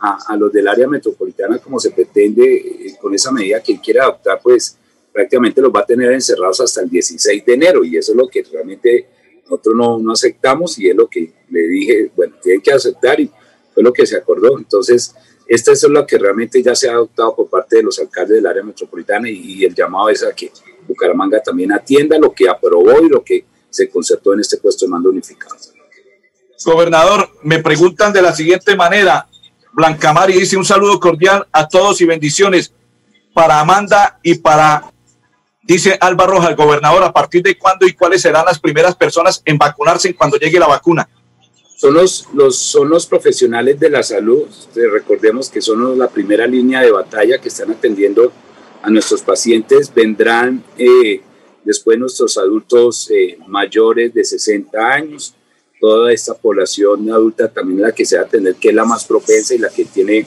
a, 0.00 0.36
los 0.36 0.52
del 0.52 0.66
área 0.66 0.88
metropolitana 0.88 1.58
como 1.58 1.78
se 1.78 1.90
pretende 1.90 2.56
eh, 2.56 2.96
con 3.00 3.14
esa 3.14 3.30
medida 3.30 3.62
que 3.62 3.72
él 3.72 3.80
quiere 3.80 4.00
adoptar, 4.00 4.40
pues 4.42 4.76
prácticamente 5.12 5.60
los 5.60 5.72
va 5.72 5.80
a 5.80 5.86
tener 5.86 6.12
encerrados 6.12 6.60
hasta 6.60 6.82
el 6.82 6.90
16 6.90 7.44
de 7.44 7.54
enero 7.54 7.84
y 7.84 7.96
eso 7.96 8.12
es 8.12 8.16
lo 8.16 8.28
que 8.28 8.42
realmente 8.42 9.08
nosotros 9.44 9.74
no, 9.76 9.98
no 9.98 10.12
aceptamos 10.12 10.78
y 10.78 10.88
es 10.88 10.96
lo 10.96 11.08
que 11.08 11.32
le 11.50 11.60
dije, 11.68 12.10
bueno, 12.14 12.36
tienen 12.42 12.60
que 12.60 12.72
aceptar 12.72 13.20
y 13.20 13.30
fue 13.72 13.82
lo 13.82 13.92
que 13.92 14.06
se 14.06 14.16
acordó. 14.16 14.58
Entonces, 14.58 15.14
esto 15.46 15.72
es 15.72 15.82
lo 15.84 16.06
que 16.06 16.18
realmente 16.18 16.62
ya 16.62 16.74
se 16.74 16.88
ha 16.88 16.92
adoptado 16.92 17.34
por 17.34 17.48
parte 17.48 17.76
de 17.76 17.82
los 17.82 17.98
alcaldes 17.98 18.36
del 18.36 18.46
área 18.46 18.62
metropolitana 18.62 19.30
y, 19.30 19.64
el 19.64 19.74
llamado 19.74 20.10
es 20.10 20.22
a 20.22 20.32
que 20.32 20.52
Bucaramanga 20.88 21.40
también 21.40 21.72
atienda 21.72 22.18
lo 22.18 22.32
que 22.32 22.48
aprobó 22.48 23.00
y 23.04 23.08
lo 23.08 23.22
que 23.22 23.44
se 23.70 23.88
concertó 23.88 24.32
en 24.32 24.40
este 24.40 24.56
puesto 24.56 24.86
de 24.86 24.90
mando 24.90 25.10
unificado. 25.10 25.54
Gobernador, 26.64 27.30
me 27.42 27.60
preguntan 27.60 28.12
de 28.12 28.22
la 28.22 28.34
siguiente 28.34 28.74
manera. 28.74 29.28
Blanca 29.72 30.12
Mari 30.12 30.32
dice 30.32 30.56
un 30.56 30.64
saludo 30.64 30.98
cordial 30.98 31.46
a 31.52 31.68
todos 31.68 32.00
y 32.00 32.06
bendiciones 32.06 32.72
para 33.32 33.60
Amanda 33.60 34.18
y 34.22 34.34
para, 34.34 34.90
dice 35.62 35.96
Alba 36.00 36.26
Rojas, 36.26 36.56
gobernador, 36.56 37.04
¿a 37.04 37.12
partir 37.12 37.42
de 37.42 37.56
cuándo 37.56 37.86
y 37.86 37.92
cuáles 37.92 38.22
serán 38.22 38.44
las 38.44 38.58
primeras 38.58 38.96
personas 38.96 39.40
en 39.44 39.56
vacunarse 39.56 40.14
cuando 40.16 40.36
llegue 40.36 40.58
la 40.58 40.66
vacuna? 40.66 41.08
Son 41.76 41.94
los, 41.94 42.26
los, 42.34 42.58
son 42.58 42.88
los 42.88 43.06
profesionales 43.06 43.78
de 43.78 43.88
la 43.88 44.02
salud, 44.02 44.48
recordemos 44.74 45.48
que 45.48 45.60
son 45.60 45.96
la 45.96 46.08
primera 46.08 46.44
línea 46.44 46.80
de 46.80 46.90
batalla 46.90 47.38
que 47.38 47.48
están 47.48 47.70
atendiendo 47.70 48.32
a 48.82 48.90
nuestros 48.90 49.22
pacientes, 49.22 49.92
vendrán 49.92 50.62
eh, 50.76 51.20
después 51.64 51.98
nuestros 51.98 52.38
adultos 52.38 53.10
eh, 53.10 53.38
mayores 53.46 54.14
de 54.14 54.24
60 54.24 54.78
años, 54.78 55.34
toda 55.80 56.12
esta 56.12 56.34
población 56.34 57.10
adulta 57.10 57.52
también 57.52 57.82
la 57.82 57.92
que 57.92 58.04
se 58.04 58.16
va 58.16 58.24
a 58.24 58.28
tener, 58.28 58.54
que 58.56 58.68
es 58.70 58.74
la 58.74 58.84
más 58.84 59.04
propensa 59.04 59.54
y 59.54 59.58
la 59.58 59.68
que 59.68 59.84
tiene 59.84 60.26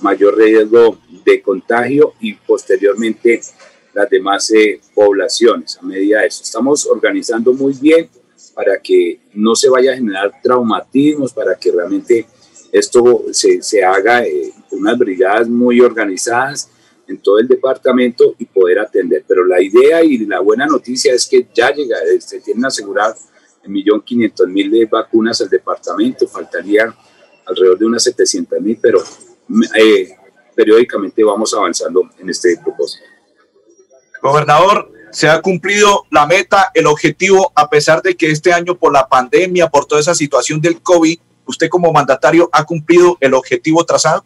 mayor 0.00 0.36
riesgo 0.36 0.98
de 1.24 1.40
contagio 1.40 2.14
y 2.20 2.34
posteriormente 2.34 3.40
las 3.92 4.10
demás 4.10 4.50
eh, 4.50 4.80
poblaciones 4.94 5.78
a 5.78 5.82
medida 5.82 6.20
de 6.20 6.26
eso. 6.26 6.42
Estamos 6.42 6.86
organizando 6.86 7.52
muy 7.52 7.72
bien 7.74 8.08
para 8.54 8.78
que 8.80 9.20
no 9.32 9.54
se 9.54 9.68
vaya 9.68 9.92
a 9.92 9.96
generar 9.96 10.32
traumatismos, 10.42 11.32
para 11.32 11.56
que 11.56 11.72
realmente 11.72 12.26
esto 12.72 13.24
se, 13.30 13.62
se 13.62 13.84
haga 13.84 14.24
eh, 14.24 14.52
unas 14.72 14.98
brigadas 14.98 15.48
muy 15.48 15.80
organizadas 15.80 16.68
en 17.06 17.18
todo 17.18 17.38
el 17.38 17.48
departamento 17.48 18.34
y 18.38 18.44
poder 18.46 18.78
atender. 18.78 19.24
Pero 19.26 19.44
la 19.44 19.60
idea 19.60 20.02
y 20.02 20.18
la 20.26 20.40
buena 20.40 20.66
noticia 20.66 21.12
es 21.12 21.26
que 21.26 21.46
ya 21.54 21.72
llega, 21.72 21.96
se 22.18 22.40
tienen 22.40 22.64
asegurado 22.64 23.14
millón 23.66 24.02
quinientos 24.02 24.46
mil 24.48 24.70
de 24.70 24.86
vacunas 24.86 25.40
al 25.40 25.48
departamento, 25.48 26.26
faltarían 26.28 26.94
alrededor 27.46 27.78
de 27.78 27.86
unas 27.86 28.02
700 28.02 28.60
mil, 28.60 28.78
pero 28.80 29.02
eh, 29.78 30.16
periódicamente 30.54 31.22
vamos 31.24 31.54
avanzando 31.54 32.10
en 32.18 32.28
este 32.28 32.58
propósito. 32.62 33.04
Gobernador, 34.22 34.90
se 35.10 35.28
ha 35.28 35.40
cumplido 35.40 36.06
la 36.10 36.26
meta, 36.26 36.70
el 36.74 36.86
objetivo, 36.86 37.52
a 37.54 37.68
pesar 37.68 38.02
de 38.02 38.16
que 38.16 38.30
este 38.30 38.52
año 38.52 38.74
por 38.74 38.92
la 38.92 39.06
pandemia, 39.06 39.68
por 39.68 39.86
toda 39.86 40.00
esa 40.00 40.14
situación 40.14 40.60
del 40.60 40.80
COVID, 40.80 41.18
usted 41.46 41.68
como 41.68 41.92
mandatario 41.92 42.48
ha 42.52 42.64
cumplido 42.64 43.16
el 43.20 43.34
objetivo 43.34 43.84
trazado? 43.84 44.24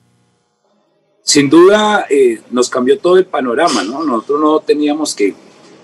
Sin 1.28 1.50
duda 1.50 2.06
eh, 2.08 2.40
nos 2.52 2.70
cambió 2.70 2.98
todo 2.98 3.18
el 3.18 3.26
panorama, 3.26 3.84
¿no? 3.84 4.02
Nosotros 4.02 4.40
no 4.40 4.60
teníamos 4.60 5.14
que 5.14 5.34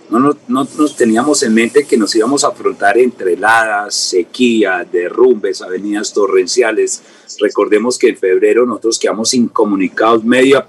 no, 0.08 0.18
no, 0.48 0.66
nos 0.78 0.96
teníamos 0.96 1.42
en 1.42 1.52
mente 1.52 1.84
que 1.84 1.98
nos 1.98 2.14
íbamos 2.16 2.44
a 2.44 2.48
afrontar 2.48 2.96
entre 2.96 3.34
heladas, 3.34 3.94
sequía, 3.94 4.88
derrumbes, 4.90 5.60
avenidas 5.60 6.14
torrenciales. 6.14 7.02
Recordemos 7.38 7.98
que 7.98 8.08
en 8.08 8.16
febrero 8.16 8.64
nosotros 8.64 8.98
quedamos 8.98 9.34
incomunicados, 9.34 10.24
medio, 10.24 10.64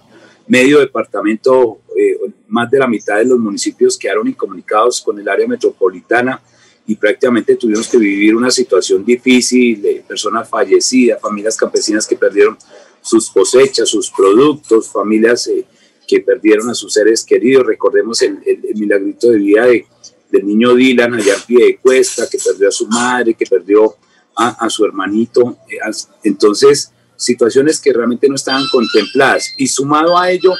medio 0.46 0.82
departamento, 0.82 1.80
eh, 1.98 2.18
más 2.50 2.70
de 2.70 2.80
la 2.80 2.88
mitad 2.88 3.16
de 3.16 3.24
los 3.24 3.40
municipios 3.40 3.98
quedaron 3.98 4.28
incomunicados 4.28 5.00
con 5.00 5.18
el 5.18 5.30
área 5.30 5.48
metropolitana 5.48 6.42
y 6.86 6.96
prácticamente 6.96 7.56
tuvimos 7.56 7.88
que 7.88 7.98
vivir 7.98 8.36
una 8.36 8.52
situación 8.52 9.06
difícil 9.06 9.82
de 9.82 10.04
personas 10.06 10.50
fallecidas, 10.50 11.22
familias 11.22 11.56
campesinas 11.56 12.06
que 12.06 12.18
perdieron 12.18 12.58
sus 13.06 13.30
cosechas, 13.30 13.88
sus 13.88 14.10
productos, 14.12 14.90
familias... 14.90 15.48
Eh, 15.48 15.66
que 16.06 16.22
perdieron 16.22 16.70
a 16.70 16.74
sus 16.74 16.94
seres 16.94 17.24
queridos. 17.24 17.66
Recordemos 17.66 18.22
el, 18.22 18.40
el, 18.46 18.76
milagrito 18.76 19.30
de 19.30 19.38
vida 19.38 19.66
de, 19.66 19.86
del 20.32 20.46
niño 20.46 20.76
Dylan 20.76 21.14
allá 21.14 21.36
en 21.36 21.42
pie 21.42 21.66
de 21.66 21.78
cuesta, 21.78 22.28
que 22.30 22.38
perdió 22.38 22.70
a 22.70 22.72
su 22.72 22.88
madre, 22.88 23.34
que 23.34 23.46
perdió 23.46 23.96
a, 24.36 24.66
a 24.66 24.70
su 24.70 24.86
hermanito. 24.86 25.58
Eh, 25.70 25.78
entonces, 26.24 26.92
situaciones 27.16 27.80
que 27.80 27.94
realmente 27.94 28.30
no 28.30 28.36
estaban 28.36 28.64
contempladas. 28.72 29.54
Y 29.58 29.68
sumado 29.68 30.18
a 30.18 30.30
ello, 30.32 30.54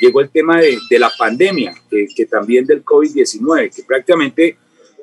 llegó 0.00 0.20
el 0.20 0.30
tema 0.30 0.60
de, 0.60 0.78
de 0.88 0.98
la 0.98 1.10
pandemia, 1.16 1.74
que, 1.90 2.06
que, 2.14 2.26
también 2.26 2.66
del 2.66 2.84
COVID-19, 2.84 3.74
que 3.74 3.82
prácticamente 3.82 4.56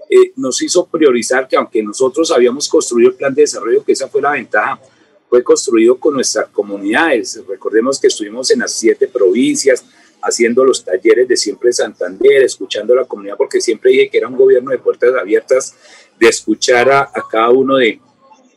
eh, 0.09 0.33
nos 0.35 0.61
hizo 0.61 0.87
priorizar 0.87 1.47
que 1.47 1.55
aunque 1.55 1.83
nosotros 1.83 2.31
habíamos 2.31 2.67
construido 2.67 3.11
el 3.11 3.15
plan 3.15 3.33
de 3.33 3.43
desarrollo, 3.43 3.83
que 3.83 3.93
esa 3.93 4.07
fue 4.07 4.21
la 4.21 4.31
ventaja, 4.31 4.79
fue 5.29 5.43
construido 5.43 5.97
con 5.97 6.15
nuestras 6.15 6.49
comunidades. 6.49 7.41
Recordemos 7.47 7.99
que 7.99 8.07
estuvimos 8.07 8.49
en 8.49 8.59
las 8.59 8.73
siete 8.73 9.07
provincias 9.07 9.85
haciendo 10.21 10.65
los 10.65 10.83
talleres 10.83 11.27
de 11.27 11.37
siempre 11.37 11.71
Santander, 11.71 12.43
escuchando 12.43 12.93
a 12.93 12.97
la 12.97 13.05
comunidad, 13.05 13.37
porque 13.37 13.61
siempre 13.61 13.91
dije 13.91 14.09
que 14.09 14.17
era 14.17 14.27
un 14.27 14.35
gobierno 14.35 14.71
de 14.71 14.79
puertas 14.79 15.13
abiertas, 15.15 15.75
de 16.19 16.27
escuchar 16.27 16.91
a, 16.91 17.09
cada 17.31 17.51
uno 17.51 17.77
de, 17.77 17.99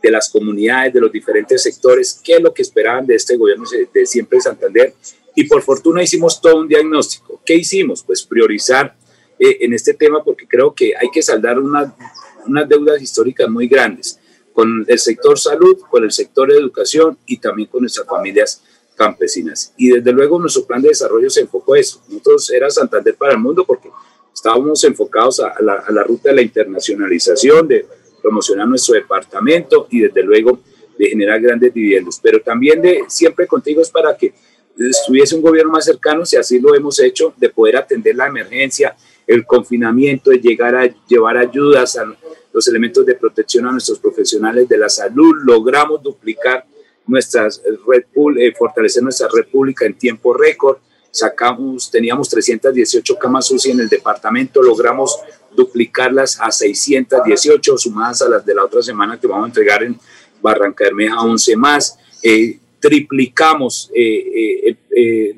de, 0.03 0.11
las 0.11 0.29
comunidades, 0.29 0.95
de 0.95 1.01
los 1.01 1.13
diferentes 1.13 1.63
sectores, 1.63 2.21
qué 2.25 2.37
es 2.37 2.41
lo 2.41 2.53
que 2.53 2.63
esperaban 2.63 3.07
de 3.07 3.15
este 3.15 3.37
gobierno 3.37 3.65
de 3.93 4.07
siempre 4.07 4.41
Santander. 4.41 4.95
Y 5.37 5.45
por 5.45 5.63
fortuna 5.63 6.03
hicimos 6.03 6.41
todo 6.41 6.57
un 6.61 6.69
diagnóstico. 6.69 7.41
¿Qué 7.47 7.55
hicimos? 7.55 8.03
Pues 8.03 8.25
priorizar 8.25 8.97
eh, 9.39 9.59
en 9.61 9.73
este 9.73 9.95
tema 9.95 10.25
porque 10.25 10.49
creo 10.49 10.75
que 10.75 10.95
hay 11.01 11.09
que 11.13 11.23
saldar 11.23 11.59
unas 11.61 12.69
deudas 12.69 13.01
históricas 13.01 13.49
muy 13.49 13.69
grandes 13.69 14.19
con 14.53 14.85
el 14.87 14.99
sector 14.99 15.39
salud, 15.39 15.79
con 15.91 16.05
el 16.05 16.13
sector 16.13 16.51
educación 16.53 17.19
y 17.27 17.39
también 17.39 17.69
con 17.69 17.81
nuestras 17.81 18.07
familias 18.07 18.63
campesinas. 18.97 19.73
Y 19.77 19.91
desde 19.91 20.13
luego 20.13 20.39
nuestro 20.39 20.65
plan 20.65 20.83
de 20.83 20.89
desarrollo 20.89 21.31
se 21.31 21.41
enfocó 21.41 21.75
a 21.75 21.79
eso. 21.79 22.03
Nosotros 22.09 22.51
era 22.51 22.71
Santander 22.71 23.15
para 23.15 23.33
el 23.33 23.39
mundo 23.39 23.65
porque 23.65 23.91
estábamos 24.33 24.83
enfocados 24.85 25.41
a 25.41 25.55
la, 25.61 25.75
a 25.75 25.93
la 25.93 26.05
ruta 26.05 26.29
de 26.29 26.37
la 26.37 26.43
internacionalización, 26.43 27.69
de 27.69 27.87
promocionar 28.21 28.69
nuestro 28.69 28.95
departamento 28.95 29.87
y 29.91 30.01
desde 30.01 30.23
luego 30.23 30.61
de 30.99 31.07
generar 31.07 31.41
grandes 31.41 31.73
dividendos. 31.75 32.21
Pero 32.23 32.41
también 32.41 32.81
de 32.81 33.05
siempre 33.09 33.47
contigo 33.47 33.81
es 33.81 33.91
para 33.91 34.17
que 34.17 34.33
estuviese 34.79 35.35
un 35.35 35.43
gobierno 35.43 35.73
más 35.73 35.85
cercano, 35.85 36.25
si 36.25 36.37
así 36.37 36.59
lo 36.59 36.75
hemos 36.75 36.99
hecho, 37.01 37.35
de 37.37 37.49
poder 37.49 37.77
atender 37.77 38.15
la 38.17 38.27
emergencia, 38.27 38.97
el 39.27 39.45
confinamiento, 39.45 40.31
de 40.31 40.39
llegar 40.39 40.75
a 40.75 40.87
llevar 41.07 41.37
ayudas 41.37 41.97
a 41.97 42.07
los 42.53 42.69
elementos 42.69 43.05
de 43.07 43.15
protección 43.15 43.67
a 43.67 43.73
nuestros 43.73 43.99
profesionales 43.99 44.69
de 44.69 44.79
la 44.79 44.89
salud, 44.89 45.35
logramos 45.45 46.03
duplicar 46.03 46.65
nuestras 47.07 47.63
red 47.87 48.05
eh, 48.39 48.53
fortalecer 48.57 49.03
nuestra 49.03 49.29
república 49.33 49.87
en 49.87 49.95
tiempo 49.95 50.35
récord, 50.35 50.79
sacamos, 51.11 51.91
teníamos 51.91 52.29
318 52.29 53.19
camas 53.19 53.51
UCI 53.51 53.73
en 53.73 53.81
el 53.81 53.89
departamento, 53.89 54.63
logramos 54.63 55.19
duplicarlas 55.55 56.39
a 56.41 56.51
618, 56.51 57.77
sumadas 57.77 58.23
a 58.23 58.29
las 58.29 58.47
de 58.47 58.55
la 58.55 58.65
otra 58.65 58.83
semana 58.83 59.19
que 59.19 59.27
vamos 59.27 59.45
a 59.45 59.49
entregar 59.49 59.83
en 59.83 59.99
Barranca 60.41 60.85
Bermeja 60.85 61.21
11 61.21 61.57
más. 61.57 61.99
Eh, 62.23 62.59
triplicamos 62.81 63.91
eh, 63.95 64.77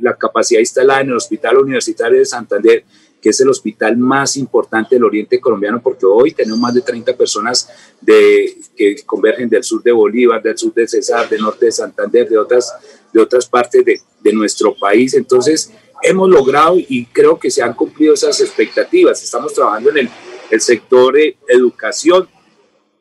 la 0.01 0.17
capacidad 0.17 0.61
instalada 0.61 1.01
en 1.01 1.09
el 1.09 1.17
Hospital 1.17 1.59
Universitario 1.59 2.19
de 2.19 2.25
Santander 2.25 2.85
que 3.25 3.31
es 3.31 3.41
el 3.41 3.49
hospital 3.49 3.97
más 3.97 4.37
importante 4.37 4.97
del 4.97 5.05
oriente 5.05 5.41
colombiano, 5.41 5.81
porque 5.81 6.05
hoy 6.05 6.33
tenemos 6.33 6.59
más 6.59 6.75
de 6.75 6.83
30 6.83 7.17
personas 7.17 7.71
de, 7.99 8.55
que 8.77 8.97
convergen 9.07 9.49
del 9.49 9.65
sur 9.65 9.83
de 9.83 9.93
Bolívar, 9.93 10.43
del 10.43 10.59
sur 10.59 10.75
de 10.75 10.87
Cesar, 10.87 11.27
del 11.31 11.41
norte 11.41 11.65
de 11.65 11.73
Santander, 11.73 12.29
de 12.29 12.37
otras, 12.37 12.77
de 13.11 13.23
otras 13.23 13.47
partes 13.47 13.83
de, 13.83 13.99
de 14.21 14.33
nuestro 14.35 14.77
país. 14.77 15.15
Entonces, 15.15 15.73
hemos 16.03 16.29
logrado 16.29 16.77
y 16.77 17.07
creo 17.07 17.39
que 17.39 17.51
se 17.51 17.63
han 17.63 17.73
cumplido 17.73 18.13
esas 18.13 18.39
expectativas. 18.43 19.23
Estamos 19.25 19.55
trabajando 19.55 19.89
en 19.89 19.97
el, 19.97 20.11
el 20.51 20.61
sector 20.61 21.15
de 21.15 21.39
educación. 21.49 22.29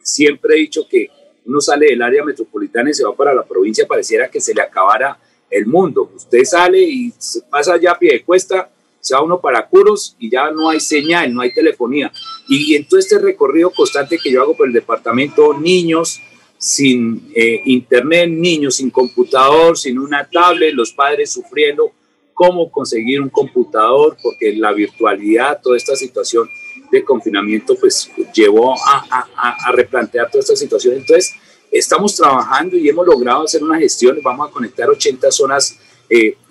Siempre 0.01 0.55
he 0.55 0.59
dicho 0.59 0.87
que 0.89 1.09
uno 1.43 1.59
sale 1.59 1.87
del 1.87 2.01
área 2.01 2.23
metropolitana 2.23 2.91
y 2.91 2.93
se 2.93 3.03
va 3.03 3.13
para 3.13 3.33
la 3.33 3.43
provincia, 3.43 3.85
pareciera 3.85 4.31
que 4.31 4.39
se 4.39 4.53
le 4.53 4.61
acabara 4.61 5.19
el 5.49 5.65
mundo. 5.65 6.09
Usted 6.15 6.45
sale 6.45 6.81
y 6.81 7.13
pasa 7.51 7.73
allá 7.73 7.91
a 7.91 7.99
pie 7.99 8.13
de 8.13 8.23
cuesta 8.23 8.69
se 9.03 9.13
va 9.13 9.21
uno 9.21 9.41
para 9.41 9.67
Curos 9.67 10.15
y 10.17 10.29
ya 10.29 10.49
no 10.49 10.69
hay 10.69 10.79
señal, 10.79 11.33
no 11.33 11.41
hay 11.41 11.53
telefonía. 11.53 12.09
Y, 12.47 12.73
en 12.73 12.87
todo 12.87 12.97
este 13.01 13.19
recorrido 13.19 13.69
constante 13.69 14.17
que 14.17 14.31
yo 14.31 14.41
hago 14.41 14.55
por 14.55 14.65
el 14.65 14.71
departamento, 14.71 15.53
niños 15.59 16.21
sin 16.57 17.29
eh, 17.35 17.61
internet, 17.65 18.29
niños 18.29 18.77
sin 18.77 18.89
computador, 18.89 19.77
sin 19.77 19.99
una 19.99 20.29
tablet, 20.29 20.73
los 20.73 20.93
padres 20.93 21.33
sufriendo 21.33 21.91
cómo 22.33 22.71
conseguir 22.71 23.19
un 23.19 23.27
computador, 23.27 24.15
porque 24.23 24.55
la 24.55 24.71
virtualidad, 24.71 25.59
toda 25.61 25.75
esta 25.75 25.97
situación 25.97 26.47
de 26.89 27.03
confinamiento, 27.03 27.75
pues 27.75 28.09
llevó 28.33 28.73
a, 28.73 29.05
a, 29.35 29.67
a 29.67 29.71
replantear 29.73 30.31
toda 30.31 30.39
esta 30.39 30.55
situación. 30.55 30.95
Entonces, 30.95 31.35
estamos 31.69 32.15
trabajando 32.15 32.77
y 32.77 32.87
hemos 32.87 33.05
logrado 33.05 33.43
hacer 33.43 33.61
una 33.61 33.77
gestión, 33.77 34.17
vamos 34.23 34.47
a 34.49 34.51
conectar 34.53 34.89
80 34.89 35.29
zonas, 35.29 35.77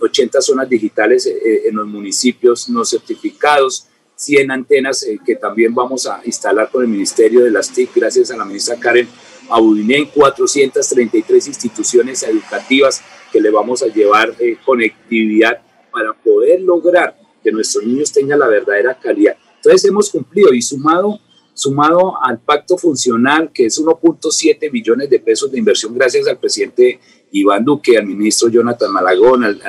80 0.00 0.38
eh, 0.38 0.42
zonas 0.42 0.68
digitales 0.68 1.26
eh, 1.26 1.68
en 1.68 1.76
los 1.76 1.86
municipios 1.86 2.68
no 2.68 2.84
certificados, 2.84 3.86
100 4.16 4.50
antenas 4.50 5.02
eh, 5.02 5.18
que 5.24 5.36
también 5.36 5.74
vamos 5.74 6.06
a 6.06 6.20
instalar 6.24 6.70
con 6.70 6.82
el 6.82 6.88
Ministerio 6.88 7.44
de 7.44 7.50
las 7.50 7.72
TIC, 7.72 7.90
gracias 7.94 8.30
a 8.30 8.36
la 8.36 8.44
ministra 8.44 8.76
Karen 8.76 9.08
Abudiné, 9.50 10.08
433 10.14 11.46
instituciones 11.46 12.22
educativas 12.22 13.02
que 13.30 13.40
le 13.40 13.50
vamos 13.50 13.82
a 13.82 13.86
llevar 13.86 14.34
conectividad 14.64 15.60
para 15.90 16.12
poder 16.12 16.60
lograr 16.60 17.16
que 17.42 17.50
nuestros 17.50 17.84
niños 17.84 18.12
tengan 18.12 18.38
la 18.38 18.46
verdadera 18.46 18.98
calidad. 18.98 19.36
Entonces 19.56 19.84
hemos 19.84 20.10
cumplido 20.10 20.52
y 20.54 20.62
sumado, 20.62 21.18
sumado 21.54 22.14
al 22.22 22.40
pacto 22.40 22.78
funcional, 22.78 23.50
que 23.52 23.66
es 23.66 23.80
1.7 23.80 24.70
billones 24.70 25.10
de 25.10 25.18
pesos 25.18 25.50
de 25.50 25.58
inversión 25.58 25.94
gracias 25.94 26.26
al 26.26 26.38
presidente 26.38 27.00
Iván 27.32 27.64
Duque, 27.64 27.96
al 27.96 28.06
ministro 28.06 28.48
Jonathan 28.48 28.92
Malagón, 28.92 29.44
al, 29.44 29.60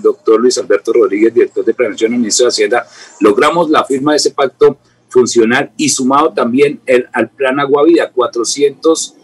doctor 0.00 0.40
Luis 0.40 0.56
Alberto 0.58 0.92
Rodríguez, 0.92 1.34
director 1.34 1.64
de 1.64 1.74
Prevención 1.74 2.14
y 2.14 2.18
ministro 2.18 2.46
de 2.46 2.50
Hacienda, 2.50 2.86
logramos 3.20 3.68
la 3.70 3.84
firma 3.84 4.12
de 4.12 4.18
ese 4.18 4.30
pacto 4.30 4.78
funcional 5.08 5.72
y 5.76 5.88
sumado 5.88 6.32
también 6.32 6.80
al 7.12 7.30
plan 7.30 7.58
Agua 7.60 7.84
Vida, 7.84 8.10
400 8.10 9.14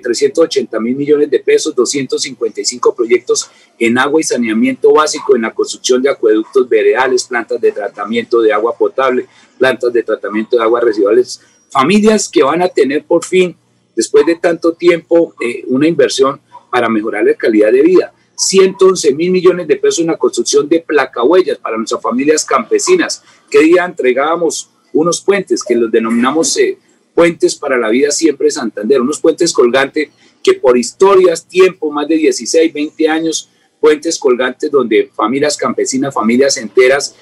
380 0.00 0.78
mil 0.80 0.96
millones 0.96 1.30
de 1.30 1.40
pesos, 1.40 1.74
255 1.74 2.94
proyectos 2.94 3.50
en 3.78 3.98
agua 3.98 4.20
y 4.20 4.24
saneamiento 4.24 4.92
básico, 4.92 5.34
en 5.34 5.42
la 5.42 5.52
construcción 5.52 6.02
de 6.02 6.10
acueductos 6.10 6.68
veredales, 6.68 7.24
plantas 7.24 7.60
de 7.60 7.72
tratamiento 7.72 8.40
de 8.40 8.52
agua 8.52 8.76
potable, 8.76 9.26
plantas 9.58 9.92
de 9.92 10.02
tratamiento 10.02 10.56
de 10.56 10.62
aguas 10.62 10.84
residuales, 10.84 11.40
familias 11.70 12.28
que 12.28 12.42
van 12.42 12.62
a 12.62 12.68
tener 12.68 13.04
por 13.04 13.24
fin, 13.24 13.56
después 13.96 14.24
de 14.24 14.36
tanto 14.36 14.72
tiempo, 14.72 15.34
eh, 15.40 15.64
una 15.66 15.88
inversión 15.88 16.40
para 16.72 16.88
mejorar 16.88 17.22
la 17.22 17.34
calidad 17.34 17.70
de 17.70 17.82
vida. 17.82 18.14
111 18.34 19.12
mil 19.12 19.30
millones 19.30 19.68
de 19.68 19.76
pesos 19.76 19.98
en 20.00 20.06
la 20.06 20.16
construcción 20.16 20.66
de 20.66 20.80
placahuellas 20.80 21.58
para 21.58 21.76
nuestras 21.76 22.00
familias 22.00 22.46
campesinas. 22.46 23.22
¿Qué 23.50 23.60
día 23.60 23.84
entregábamos 23.84 24.70
unos 24.94 25.20
puentes 25.20 25.62
que 25.62 25.76
los 25.76 25.92
denominamos 25.92 26.56
eh, 26.56 26.78
Puentes 27.14 27.56
para 27.56 27.76
la 27.76 27.90
Vida 27.90 28.10
Siempre 28.10 28.50
Santander, 28.50 29.02
unos 29.02 29.20
puentes 29.20 29.52
colgantes 29.52 30.08
que 30.42 30.54
por 30.54 30.78
historias, 30.78 31.46
tiempo, 31.46 31.90
más 31.90 32.08
de 32.08 32.16
16, 32.16 32.72
20 32.72 33.06
años, 33.06 33.50
puentes 33.78 34.18
colgantes 34.18 34.70
donde 34.70 35.10
familias 35.14 35.58
campesinas, 35.58 36.14
familias 36.14 36.56
enteras 36.56 37.14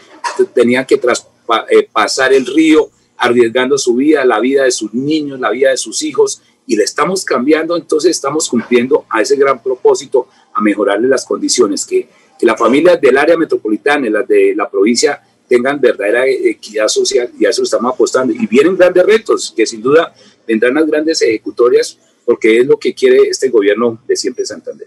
tenían 0.55 0.87
que 0.87 0.95
eh, 0.95 1.89
pasar 1.93 2.33
el 2.33 2.47
río 2.47 2.89
arriesgando 3.17 3.77
su 3.77 3.97
vida, 3.97 4.25
la 4.25 4.39
vida 4.39 4.63
de 4.63 4.71
sus 4.71 4.95
niños, 4.95 5.41
la 5.41 5.51
vida 5.51 5.71
de 5.71 5.77
sus 5.77 6.03
hijos, 6.03 6.41
y 6.71 6.77
le 6.77 6.85
estamos 6.85 7.25
cambiando, 7.25 7.77
entonces 7.77 8.13
estamos 8.13 8.49
cumpliendo 8.49 9.05
a 9.11 9.21
ese 9.21 9.35
gran 9.35 9.61
propósito, 9.61 10.29
a 10.55 10.61
mejorarle 10.61 11.09
las 11.09 11.25
condiciones, 11.25 11.85
que, 11.85 12.09
que 12.39 12.47
las 12.47 12.57
familias 12.57 13.01
del 13.01 13.19
área 13.19 13.37
metropolitana, 13.37 14.09
las 14.09 14.29
de 14.29 14.55
la 14.55 14.71
provincia, 14.71 15.21
tengan 15.49 15.81
verdadera 15.81 16.29
equidad 16.29 16.87
social 16.87 17.29
y 17.37 17.45
a 17.45 17.51
eso 17.51 17.65
estamos 17.65 17.93
apostando. 17.93 18.33
Y 18.33 18.47
vienen 18.47 18.77
grandes 18.77 19.05
retos, 19.05 19.53
que 19.57 19.67
sin 19.67 19.83
duda 19.83 20.15
vendrán 20.47 20.75
las 20.75 20.87
grandes 20.87 21.21
ejecutorias, 21.23 21.99
porque 22.25 22.61
es 22.61 22.67
lo 22.69 22.79
que 22.79 22.95
quiere 22.95 23.23
este 23.29 23.49
gobierno 23.49 24.01
de 24.07 24.15
siempre 24.15 24.47
Santander. 24.47 24.87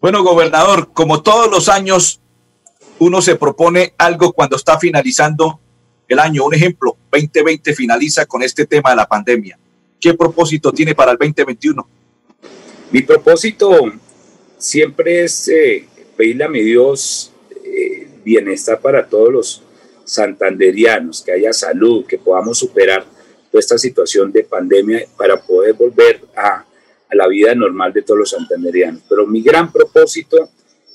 Bueno, 0.00 0.24
gobernador, 0.24 0.94
como 0.94 1.22
todos 1.22 1.50
los 1.50 1.68
años, 1.68 2.22
uno 3.00 3.20
se 3.20 3.36
propone 3.36 3.92
algo 3.98 4.32
cuando 4.32 4.56
está 4.56 4.78
finalizando 4.78 5.60
el 6.08 6.18
año. 6.18 6.46
Un 6.46 6.54
ejemplo, 6.54 6.96
2020 7.12 7.74
finaliza 7.74 8.24
con 8.24 8.42
este 8.42 8.64
tema 8.64 8.88
de 8.88 8.96
la 8.96 9.06
pandemia. 9.06 9.58
¿Qué 10.00 10.14
propósito 10.14 10.72
tiene 10.72 10.94
para 10.94 11.12
el 11.12 11.18
2021? 11.18 11.86
Mi 12.90 13.02
propósito 13.02 13.92
siempre 14.56 15.24
es 15.24 15.46
eh, 15.48 15.86
pedirle 16.16 16.44
a 16.44 16.48
mi 16.48 16.62
Dios 16.62 17.32
eh, 17.62 18.08
bienestar 18.24 18.80
para 18.80 19.06
todos 19.06 19.30
los 19.30 19.62
santanderianos, 20.04 21.22
que 21.22 21.32
haya 21.32 21.52
salud, 21.52 22.06
que 22.06 22.16
podamos 22.16 22.58
superar 22.58 23.04
toda 23.50 23.60
esta 23.60 23.76
situación 23.76 24.32
de 24.32 24.44
pandemia 24.44 25.04
para 25.18 25.38
poder 25.40 25.74
volver 25.74 26.22
a, 26.34 26.64
a 27.10 27.14
la 27.14 27.28
vida 27.28 27.54
normal 27.54 27.92
de 27.92 28.00
todos 28.00 28.20
los 28.20 28.30
santanderianos. 28.30 29.02
Pero 29.06 29.26
mi 29.26 29.42
gran 29.42 29.70
propósito 29.70 30.48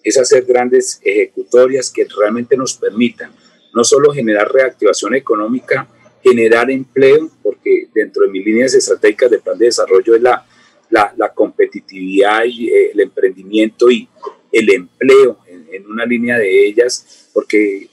es 0.03 0.17
hacer 0.17 0.45
grandes 0.45 0.99
ejecutorias 1.03 1.91
que 1.91 2.07
realmente 2.19 2.57
nos 2.57 2.73
permitan 2.73 3.31
no 3.71 3.83
solo 3.83 4.11
generar 4.13 4.51
reactivación 4.51 5.13
económica, 5.13 5.87
generar 6.25 6.71
empleo, 6.71 7.29
porque 7.43 7.87
dentro 7.93 8.23
de 8.23 8.31
mis 8.31 8.43
líneas 8.43 8.73
estratégicas 8.73 9.29
de 9.29 9.37
plan 9.37 9.57
de 9.57 9.65
desarrollo 9.65 10.15
es 10.15 10.21
la, 10.23 10.43
la, 10.89 11.13
la 11.15 11.29
competitividad 11.29 12.45
y 12.45 12.69
eh, 12.69 12.91
el 12.93 13.01
emprendimiento 13.01 13.91
y 13.91 14.09
el 14.51 14.73
empleo 14.73 15.37
en 15.71 15.85
una 15.85 16.05
línea 16.05 16.39
de 16.39 16.67
ellas, 16.67 17.29
porque 17.31 17.89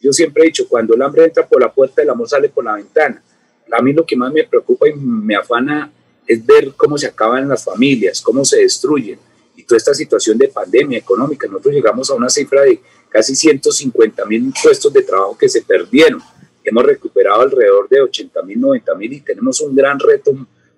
yo 0.00 0.12
siempre 0.12 0.42
he 0.42 0.46
dicho, 0.46 0.68
cuando 0.68 0.94
el 0.94 1.02
hambre 1.02 1.24
entra 1.24 1.46
por 1.46 1.60
la 1.60 1.72
puerta, 1.72 2.02
el 2.02 2.10
amor 2.10 2.28
sale 2.28 2.48
por 2.50 2.64
la 2.64 2.74
ventana. 2.74 3.22
A 3.72 3.80
mí 3.80 3.92
lo 3.92 4.04
que 4.04 4.16
más 4.16 4.32
me 4.32 4.44
preocupa 4.44 4.88
y 4.88 4.94
me 4.94 5.36
afana 5.36 5.90
es 6.26 6.44
ver 6.44 6.72
cómo 6.76 6.98
se 6.98 7.06
acaban 7.06 7.48
las 7.48 7.64
familias, 7.64 8.20
cómo 8.20 8.44
se 8.44 8.58
destruyen. 8.60 9.18
Y 9.56 9.62
toda 9.62 9.76
esta 9.76 9.94
situación 9.94 10.36
de 10.36 10.48
pandemia 10.48 10.98
económica, 10.98 11.46
nosotros 11.46 11.74
llegamos 11.74 12.10
a 12.10 12.14
una 12.14 12.28
cifra 12.28 12.62
de 12.62 12.80
casi 13.08 13.34
150 13.34 14.24
mil 14.26 14.52
puestos 14.62 14.92
de 14.92 15.02
trabajo 15.02 15.36
que 15.36 15.48
se 15.48 15.62
perdieron. 15.62 16.20
Hemos 16.64 16.84
recuperado 17.30 17.42
alrededor 17.42 17.88
de 17.88 18.00
80 18.00 18.42
mil, 18.42 18.60
90 18.60 18.94
mil 18.94 19.12
y 19.12 19.20
tenemos 19.20 19.60
un 19.60 19.74
gran 19.74 19.98
reto 19.98 20.32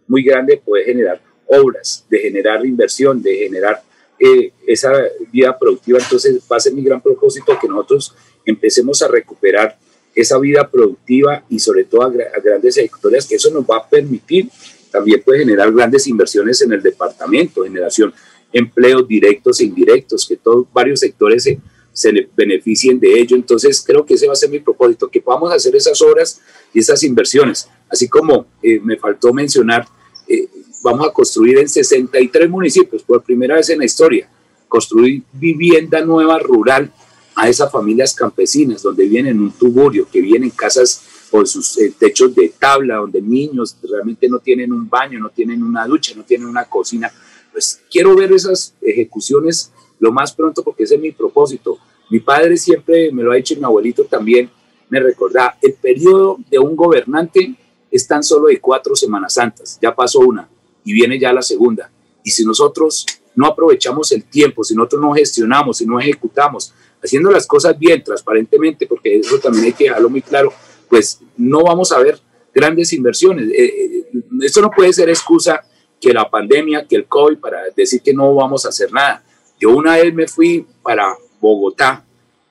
muy 0.07 0.23
grande 0.23 0.55
de 0.55 0.61
poder 0.61 0.85
generar 0.85 1.21
obras, 1.47 2.05
de 2.09 2.19
generar 2.19 2.65
inversión, 2.65 3.23
de 3.23 3.37
generar 3.37 3.83
eh, 4.19 4.53
esa 4.67 4.93
vida 5.33 5.57
productiva. 5.59 5.99
Entonces 5.99 6.41
va 6.51 6.57
a 6.57 6.61
ser 6.61 6.73
mi 6.73 6.83
gran 6.83 7.01
propósito 7.01 7.59
que 7.61 7.69
nosotros 7.69 8.15
empecemos 8.45 9.03
a 9.03 9.09
recuperar 9.09 9.77
esa 10.15 10.39
vida 10.39 10.69
productiva 10.69 11.45
y 11.49 11.59
sobre 11.59 11.85
todo 11.85 12.03
a, 12.03 12.11
grandes 12.11 12.77
ejecutorias, 12.77 13.27
que 13.27 13.37
eso 13.37 13.51
nos 13.51 13.65
va 13.65 13.79
a 13.79 13.89
permitir 13.89 14.49
también 14.91 15.23
puede 15.23 15.39
generar 15.41 15.73
grandes 15.73 16.07
inversiones 16.07 16.61
en 16.61 16.73
el 16.73 16.83
departamento, 16.83 17.65
generación 17.65 18.13
empleos 18.53 19.09
directos 19.09 19.59
e 19.61 19.65
indirectos, 19.65 20.27
que 20.29 20.37
todos 20.37 20.67
varios 20.71 21.01
sectores 21.01 21.45
se, 21.45 21.59
se 21.93 22.29
beneficien 22.37 22.99
de 22.99 23.21
ello. 23.21 23.37
Entonces 23.37 23.83
creo 23.87 24.05
que 24.05 24.15
ese 24.15 24.27
va 24.27 24.33
a 24.33 24.37
ser 24.37 24.51
mi 24.51 24.61
propósito, 24.61 25.09
que 25.09 25.21
podamos 25.21 25.53
hacer 25.53 25.75
esas 25.77 26.01
obras 26.03 26.41
y 26.73 26.81
esas 26.81 27.03
inversiones. 27.03 27.69
Así 27.89 28.09
como 28.09 28.47
eh, 28.63 28.81
me 28.83 28.97
faltó 28.97 29.33
mencionar, 29.33 29.87
eh, 30.27 30.49
vamos 30.83 31.07
a 31.07 31.13
construir 31.13 31.59
en 31.59 31.69
63 31.69 32.49
municipios, 32.49 33.03
por 33.03 33.23
primera 33.23 33.57
vez 33.57 33.69
en 33.71 33.79
la 33.79 33.85
historia, 33.85 34.29
construir 34.69 35.23
vivienda 35.33 36.01
nueva 36.05 36.39
rural 36.39 36.91
a 37.35 37.49
esas 37.49 37.71
familias 37.71 38.15
campesinas, 38.15 38.83
donde 38.83 39.07
vienen 39.07 39.41
un 39.41 39.53
tuburio, 39.53 40.09
que 40.11 40.21
vienen 40.21 40.51
casas 40.51 41.03
con 41.31 41.47
sus 41.47 41.79
eh, 41.79 41.95
techos 41.99 42.35
de 42.35 42.53
tabla, 42.59 42.97
donde 42.97 43.23
niños 43.23 43.77
realmente 43.83 44.29
no 44.29 44.39
tienen 44.39 44.73
un 44.73 44.89
baño, 44.89 45.19
no 45.19 45.31
tienen 45.31 45.63
una 45.63 45.87
ducha, 45.87 46.15
no 46.15 46.25
tienen 46.25 46.47
una 46.47 46.65
cocina. 46.65 47.11
Pues 47.53 47.81
quiero 47.91 48.15
ver 48.15 48.33
esas 48.33 48.75
ejecuciones 48.83 49.73
lo 50.03 50.11
más 50.11 50.33
pronto 50.33 50.65
porque 50.65 50.83
ese 50.83 50.97
es 50.97 51.01
mi 51.01 51.13
propósito. 51.13 51.79
Mi 52.11 52.19
padre 52.19 52.57
siempre 52.57 53.13
me 53.13 53.23
lo 53.23 53.31
ha 53.31 53.37
dicho 53.37 53.55
y 53.55 53.59
mi 53.59 53.65
abuelito 53.65 54.05
también 54.05 54.51
me 54.89 54.99
recordaba, 54.99 55.57
el 55.63 55.75
periodo 55.75 56.39
de 56.51 56.59
un 56.59 56.75
gobernante 56.75 57.55
es 57.89 58.07
tan 58.07 58.23
solo 58.25 58.49
de 58.49 58.61
cuatro 58.61 58.97
Semanas 58.97 59.35
Santas, 59.35 59.79
ya 59.81 59.95
pasó 59.95 60.19
una, 60.19 60.49
y 60.85 60.93
viene 60.93 61.21
ya 61.21 61.33
la 61.33 61.41
segunda. 61.41 61.89
Y 62.25 62.33
si 62.33 62.45
nosotros 62.45 63.07
no 63.37 63.47
aprovechamos 63.47 64.11
el 64.11 64.25
tiempo, 64.25 64.65
si 64.65 64.75
nosotros 64.75 65.03
no 65.03 65.13
gestionamos, 65.13 65.79
si 65.79 65.87
no 65.87 66.01
ejecutamos, 66.01 66.75
haciendo 67.03 67.31
las 67.31 67.47
cosas 67.47 67.79
bien, 67.79 68.03
transparentemente, 68.03 68.89
porque 68.89 69.19
eso 69.19 69.39
también 69.39 69.67
hay 69.67 69.73
que 69.73 69.85
dejarlo 69.85 70.11
muy 70.11 70.21
claro, 70.21 70.53
pues 70.89 71.21
no 71.37 71.63
vamos 71.63 71.93
a 71.93 71.99
ver 72.01 72.19
grandes 72.53 72.93
inversiones. 72.93 73.49
Eh, 73.51 73.65
eh, 73.65 74.05
esto 74.43 74.61
no 74.61 74.71
puede 74.71 74.93
ser 74.93 75.09
excusa 75.09 75.65
que 76.01 76.13
la 76.13 76.29
pandemia, 76.29 76.87
que 76.89 76.97
el 76.97 77.07
COVID, 77.07 77.39
para 77.39 77.63
decir 77.77 78.03
que 78.03 78.13
no 78.13 78.35
vamos 78.35 78.67
a 78.67 78.71
hacer 78.71 78.93
nada. 78.93 79.25
Yo 79.63 79.71
una 79.71 79.95
vez 79.95 80.13
me 80.13 80.27
fui 80.27 80.67
para 80.83 81.17
Bogotá, 81.41 82.05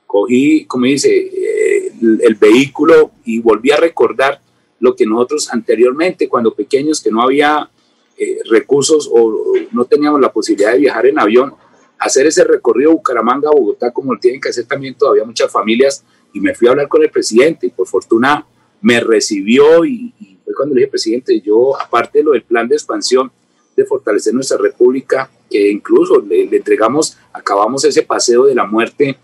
cogí, 0.08 0.64
como 0.64 0.86
dice, 0.86 1.10
eh, 1.14 1.92
el 2.22 2.36
vehículo 2.36 3.12
y 3.26 3.40
volví 3.40 3.70
a 3.72 3.76
recordar 3.76 4.40
lo 4.80 4.96
que 4.96 5.06
nosotros 5.06 5.50
anteriormente, 5.52 6.30
cuando 6.30 6.54
pequeños, 6.54 7.02
que 7.02 7.12
no 7.12 7.22
había 7.22 7.70
eh, 8.18 8.40
recursos 8.50 9.10
o, 9.12 9.44
no 9.74 9.84
teníamos 9.84 10.22
la 10.22 10.32
posibilidad 10.32 10.72
de 10.72 10.80
viajar 10.80 11.06
en 11.06 11.20
avión, 11.20 11.54
hacer 12.00 12.28
ese 12.28 12.46
recorrido 12.46 12.94
Bucaramanga-Bogotá, 12.94 13.92
como 13.92 14.14
lo 14.14 14.20
tienen 14.22 14.40
que 14.40 14.48
hacer 14.48 14.64
también 14.64 14.96
todavía 14.96 15.26
muchas 15.26 15.52
familias, 15.52 16.06
y 16.32 16.40
me 16.40 16.56
fui 16.56 16.70
a 16.70 16.72
hablar 16.72 16.88
con 16.88 17.04
el 17.04 17.10
presidente 17.10 17.68
y 17.68 17.72
por 17.72 17.88
fortuna 17.88 18.46
me 18.80 19.02
recibió 19.02 19.84
y, 19.84 20.14
fue 20.46 20.54
cuando 20.56 20.76
le 20.76 20.82
dije, 20.82 20.92
presidente, 20.92 21.42
yo 21.42 21.78
aparte 21.78 22.20
de 22.20 22.24
lo 22.24 22.32
del 22.32 22.44
plan 22.44 22.70
de 22.70 22.76
expansión, 22.76 23.30
de 23.76 23.84
fortalecer 23.84 24.34
nuestra 24.34 24.58
república, 24.58 25.30
que 25.52 25.70
incluso 25.70 26.22
le, 26.22 26.44
entregamos, 26.44 27.18
acabamos 27.34 27.84
ese 27.86 28.04
paseo 28.04 28.46
de 28.46 28.56
la 28.56 28.66
muerte 28.66 29.18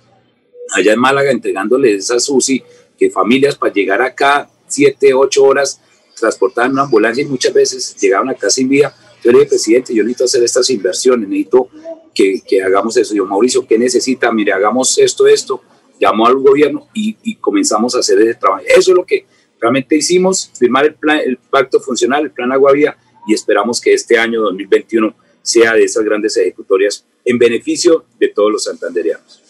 allá 0.76 0.94
en 0.94 1.00
Málaga 1.00 1.32
entregándole 1.32 1.96
esa 1.96 2.20
SUSI, 2.20 2.62
que 2.98 3.10
familias 3.10 3.56
para 3.56 3.72
llegar 3.74 4.02
acá 4.02 4.50
siete, 4.68 5.14
ocho 5.14 5.46
horas 5.46 5.82
transportaban 6.20 6.72
una 6.74 6.84
ambulancia 6.84 7.24
y 7.24 7.28
muchas 7.28 7.54
veces 7.54 7.96
llegaban 8.00 8.30
acá 8.30 8.50
sin 8.50 8.68
vida. 8.68 8.94
Yo 9.24 9.32
le 9.32 9.40
dije, 9.40 9.50
presidente, 9.50 9.94
yo 9.94 10.04
necesito 10.04 10.26
hacer 10.26 10.44
estas 10.44 10.70
inversiones, 10.70 11.30
necesito 11.30 11.70
que, 12.14 12.42
que 12.46 12.62
hagamos 12.62 12.98
eso. 12.98 13.16
Yo, 13.16 13.26
Mauricio, 13.26 13.66
¿qué 13.66 13.78
necesita? 13.78 14.32
Mire, 14.32 14.52
hagamos 14.52 14.98
esto, 14.98 15.28
esto. 15.28 15.62
Llamó 16.00 16.28
al 16.28 16.36
gobierno 16.36 16.88
y, 16.94 17.18
y 17.24 17.36
comenzamos 17.36 17.96
a 17.96 18.00
hacer 18.00 18.20
ese 18.20 18.36
trabajo. 18.36 18.64
Eso 18.68 18.92
es 18.92 18.98
lo 18.98 19.06
que 19.06 19.26
realmente 19.60 19.96
hicimos, 19.96 20.52
firmar 20.58 20.86
el, 20.86 20.96
plan, 20.96 21.20
el 21.20 21.38
pacto 21.38 21.80
funcional, 21.80 22.24
el 22.24 22.32
plan 22.32 22.52
Agua 22.52 22.74
Vía, 22.74 22.98
y 23.28 23.34
esperamos 23.34 23.82
que 23.82 23.94
este 23.94 24.18
año 24.18 24.42
2021 24.42 25.14
sea 25.48 25.74
de 25.74 25.84
esas 25.84 26.04
grandes 26.04 26.36
ejecutorias 26.36 27.06
en 27.24 27.38
beneficio 27.40 28.04
de 28.20 28.28
todos 28.28 28.52
los 28.52 28.64
santanderianos. 28.66 29.42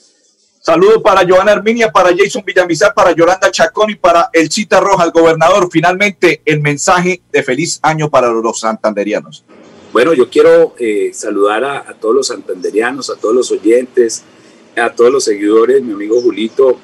Saludo 0.60 1.02
para 1.02 1.28
Joana 1.28 1.54
Herminia, 1.54 1.92
para 1.92 2.16
Jason 2.16 2.44
Villamizar, 2.46 2.94
para 2.94 3.14
Yolanda 3.14 3.50
Chacón 3.50 3.90
y 3.90 3.96
para 3.96 4.30
El 4.32 4.50
Chita 4.50 4.80
Roja, 4.80 5.06
el 5.06 5.12
gobernador. 5.12 5.70
Finalmente, 5.72 6.42
el 6.46 6.60
mensaje 6.62 7.22
de 7.32 7.42
feliz 7.42 7.80
año 7.82 8.10
para 8.10 8.30
los 8.32 8.60
santanderianos. 8.60 9.44
Bueno, 9.92 10.14
yo 10.14 10.30
quiero 10.30 10.76
eh, 10.78 11.12
saludar 11.14 11.64
a, 11.64 11.90
a, 11.90 11.94
todos 11.94 12.14
los 12.14 12.28
santanderianos, 12.28 13.10
a 13.10 13.16
todos 13.16 13.34
los 13.34 13.52
oyentes, 13.52 14.24
a 14.76 14.94
todos 14.94 15.12
los 15.12 15.24
seguidores, 15.24 15.82
mi 15.82 15.94
amigo 15.94 16.22
Julito 16.22 16.80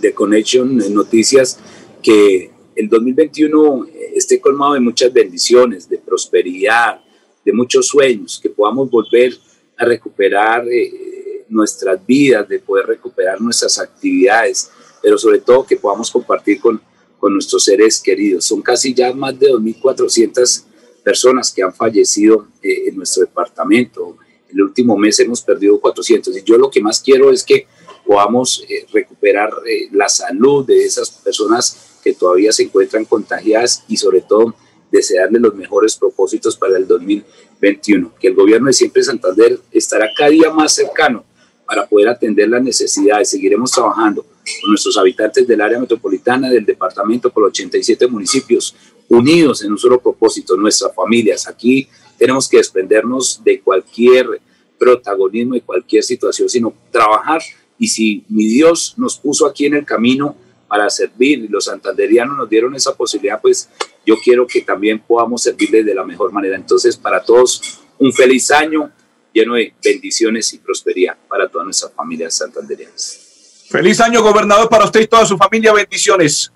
de 0.00 0.14
Connection 0.14 0.76
Noticias, 0.94 1.58
que 2.02 2.50
el 2.76 2.88
2021 2.88 3.86
esté 4.14 4.40
colmado 4.40 4.74
de 4.74 4.80
muchas 4.80 5.12
bendiciones, 5.12 5.88
de 5.88 5.98
prosperidad, 5.98 7.00
de 7.44 7.52
muchos 7.52 7.88
sueños, 7.88 8.38
que 8.42 8.50
podamos 8.50 8.90
volver 8.90 9.36
a 9.76 9.84
recuperar 9.84 10.66
eh, 10.68 11.44
nuestras 11.48 12.04
vidas, 12.06 12.48
de 12.48 12.58
poder 12.58 12.86
recuperar 12.86 13.40
nuestras 13.40 13.78
actividades, 13.78 14.70
pero 15.02 15.16
sobre 15.18 15.40
todo 15.40 15.66
que 15.66 15.76
podamos 15.76 16.10
compartir 16.10 16.60
con, 16.60 16.80
con 17.18 17.32
nuestros 17.32 17.64
seres 17.64 18.00
queridos. 18.00 18.44
Son 18.44 18.60
casi 18.60 18.92
ya 18.92 19.12
más 19.12 19.38
de 19.38 19.48
2.400 19.48 20.64
personas 21.02 21.50
que 21.50 21.62
han 21.62 21.72
fallecido 21.72 22.46
eh, 22.62 22.88
en 22.88 22.96
nuestro 22.96 23.22
departamento. 23.22 24.16
El 24.50 24.62
último 24.62 24.96
mes 24.96 25.18
hemos 25.20 25.40
perdido 25.40 25.80
400 25.80 26.36
y 26.36 26.42
yo 26.42 26.58
lo 26.58 26.70
que 26.70 26.82
más 26.82 27.00
quiero 27.00 27.30
es 27.30 27.42
que 27.42 27.66
podamos 28.04 28.64
eh, 28.68 28.86
recuperar 28.92 29.50
la 29.92 30.08
salud 30.08 30.66
de 30.66 30.84
esas 30.84 31.10
personas 31.10 32.00
que 32.02 32.12
todavía 32.12 32.52
se 32.52 32.64
encuentran 32.64 33.04
contagiadas 33.04 33.84
y 33.88 33.96
sobre 33.96 34.20
todo 34.20 34.54
desearle 34.90 35.38
los 35.38 35.54
mejores 35.54 35.96
propósitos 35.96 36.56
para 36.56 36.76
el 36.76 36.86
2021. 36.86 38.14
Que 38.18 38.28
el 38.28 38.34
gobierno 38.34 38.68
de 38.68 38.72
Siempre 38.72 39.02
Santander 39.02 39.58
estará 39.70 40.10
cada 40.16 40.30
día 40.30 40.50
más 40.50 40.74
cercano 40.74 41.24
para 41.66 41.86
poder 41.86 42.08
atender 42.08 42.48
las 42.48 42.62
necesidades. 42.62 43.30
Seguiremos 43.30 43.70
trabajando 43.70 44.22
con 44.22 44.70
nuestros 44.70 44.96
habitantes 44.98 45.46
del 45.46 45.60
área 45.60 45.78
metropolitana, 45.78 46.50
del 46.50 46.64
departamento, 46.64 47.30
por 47.30 47.44
87 47.44 48.06
municipios, 48.08 48.74
unidos 49.08 49.62
en 49.62 49.72
un 49.72 49.78
solo 49.78 50.00
propósito, 50.00 50.56
nuestras 50.56 50.94
familias. 50.94 51.46
Aquí 51.46 51.88
tenemos 52.18 52.48
que 52.48 52.56
desprendernos 52.56 53.42
de 53.44 53.60
cualquier 53.60 54.40
protagonismo, 54.78 55.54
de 55.54 55.62
cualquier 55.62 56.02
situación, 56.02 56.48
sino 56.48 56.74
trabajar. 56.90 57.40
Y 57.78 57.88
si 57.88 58.24
mi 58.28 58.46
Dios 58.46 58.94
nos 58.96 59.16
puso 59.16 59.46
aquí 59.46 59.66
en 59.66 59.74
el 59.74 59.84
camino, 59.84 60.36
para 60.70 60.88
servir 60.88 61.40
y 61.40 61.48
los 61.48 61.64
santanderianos 61.64 62.36
nos 62.36 62.48
dieron 62.48 62.76
esa 62.76 62.94
posibilidad, 62.94 63.40
pues 63.40 63.68
yo 64.06 64.16
quiero 64.22 64.46
que 64.46 64.62
también 64.62 64.98
podamos 65.00 65.42
servirles 65.42 65.84
de 65.84 65.94
la 65.94 66.04
mejor 66.04 66.32
manera. 66.32 66.56
Entonces, 66.56 66.96
para 66.96 67.22
todos, 67.22 67.80
un 67.98 68.12
feliz 68.12 68.50
año 68.50 68.90
lleno 69.32 69.54
de 69.54 69.72
bendiciones 69.82 70.52
y 70.52 70.58
prosperidad 70.58 71.16
para 71.28 71.48
todas 71.48 71.66
nuestras 71.66 71.92
familias 71.92 72.34
santanderianas. 72.34 73.66
Feliz 73.68 74.00
año, 74.00 74.22
gobernador, 74.22 74.68
para 74.68 74.84
usted 74.84 75.00
y 75.00 75.06
toda 75.06 75.24
su 75.24 75.36
familia. 75.36 75.72
Bendiciones. 75.72 76.50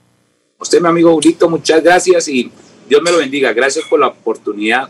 usted, 0.58 0.80
mi 0.80 0.88
amigo 0.88 1.12
Julito, 1.12 1.48
muchas 1.48 1.82
gracias 1.82 2.26
y 2.28 2.50
Dios 2.88 3.02
me 3.02 3.12
lo 3.12 3.18
bendiga. 3.18 3.52
Gracias 3.52 3.84
por 3.84 4.00
la 4.00 4.08
oportunidad 4.08 4.88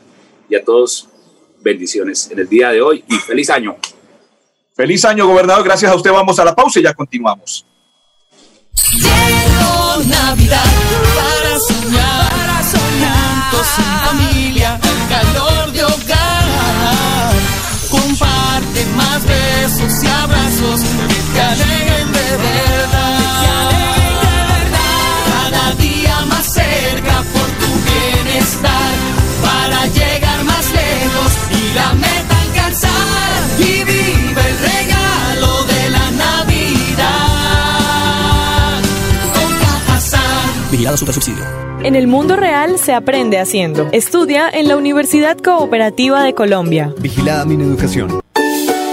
y 0.48 0.54
a 0.54 0.64
todos 0.64 1.08
bendiciones 1.60 2.30
en 2.30 2.38
el 2.38 2.48
día 2.48 2.70
de 2.70 2.80
hoy 2.80 3.04
y 3.08 3.16
feliz 3.16 3.50
año. 3.50 3.76
Feliz 4.74 5.04
año, 5.04 5.26
gobernador. 5.26 5.64
Gracias 5.64 5.90
a 5.90 5.94
usted. 5.94 6.10
Vamos 6.10 6.38
a 6.38 6.44
la 6.44 6.54
pausa 6.54 6.80
y 6.80 6.82
ya 6.82 6.94
continuamos. 6.94 7.66
Vigilado 40.94 40.96
Supersubsidio. 40.96 41.44
En 41.82 41.96
el 41.96 42.06
mundo 42.06 42.36
real 42.36 42.78
se 42.78 42.94
aprende 42.94 43.40
haciendo. 43.40 43.88
Estudia 43.92 44.48
en 44.48 44.68
la 44.68 44.76
Universidad 44.76 45.36
Cooperativa 45.38 46.22
de 46.22 46.34
Colombia. 46.34 46.94
Vigilada 46.98 47.44
mi 47.44 47.54
educación. 47.54 48.20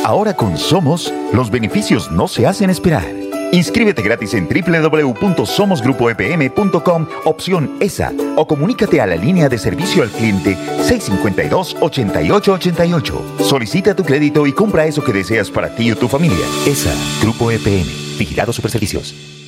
Ahora 0.04 0.36
con 0.36 0.58
Somos, 0.58 1.14
los 1.32 1.52
beneficios 1.52 2.12
no 2.12 2.28
se 2.28 2.48
hacen 2.48 2.72
esperar. 2.72 3.06
Inscríbete 3.52 4.02
gratis 4.02 4.34
en 4.34 4.48
www.somosgrupoepm.com, 4.48 7.08
opción 7.26 7.76
ESA, 7.82 8.14
o 8.38 8.48
comunícate 8.48 9.02
a 9.02 9.06
la 9.06 9.18
línea 9.18 9.50
de 9.50 9.58
servicio 9.58 10.04
al 10.04 10.10
cliente 10.10 10.58
652-8888. 10.80 13.42
Solicita 13.42 13.94
tu 13.94 14.06
crédito 14.06 14.48
y 14.48 14.54
compra 14.54 14.86
eso 14.86 15.04
que 15.04 15.12
deseas 15.14 15.52
para 15.52 15.76
ti 15.76 15.92
o 15.92 15.98
tu 15.98 16.08
familia. 16.08 16.46
ESA, 16.66 16.94
Grupo 17.22 17.52
EPM, 17.52 17.86
Vigilado 18.18 18.54
Superservicios. 18.54 19.41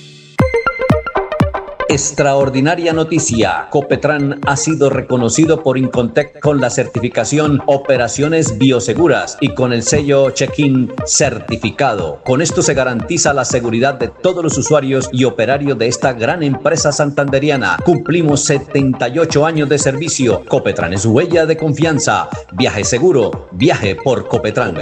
Extraordinaria 1.93 2.91
noticia. 2.91 3.67
Copetran 3.69 4.41
ha 4.47 4.58
sido 4.58 4.89
reconocido 4.89 5.62
por 5.62 5.77
Incontec 5.77 6.39
con 6.39 6.60
la 6.60 6.71
certificación 6.71 7.62
Operaciones 7.67 8.58
Bioseguras 8.58 9.38
y 9.41 9.49
con 9.49 9.71
el 9.73 9.84
sello 9.84 10.32
Check-in 10.32 10.91
certificado. 11.06 12.19
Con 12.25 12.41
esto 12.41 12.63
se 12.63 12.73
garantiza 12.73 13.32
la 13.36 13.45
seguridad 13.45 13.93
de 13.93 14.08
todos 14.08 14.43
los 14.43 14.58
usuarios 14.58 15.08
y 15.12 15.25
operarios 15.25 15.77
de 15.77 15.88
esta 15.88 16.13
gran 16.13 16.41
empresa 16.41 16.91
santanderiana. 16.91 17.77
Cumplimos 17.86 18.43
78 18.45 19.45
años 19.45 19.69
de 19.69 19.77
servicio. 19.77 20.43
Copetran 20.49 20.93
es 20.93 21.06
huella 21.06 21.45
de 21.45 21.58
confianza. 21.58 22.27
Viaje 22.53 22.86
seguro. 22.86 23.49
Viaje 23.51 23.95
por 24.03 24.27
Copetran. 24.27 24.73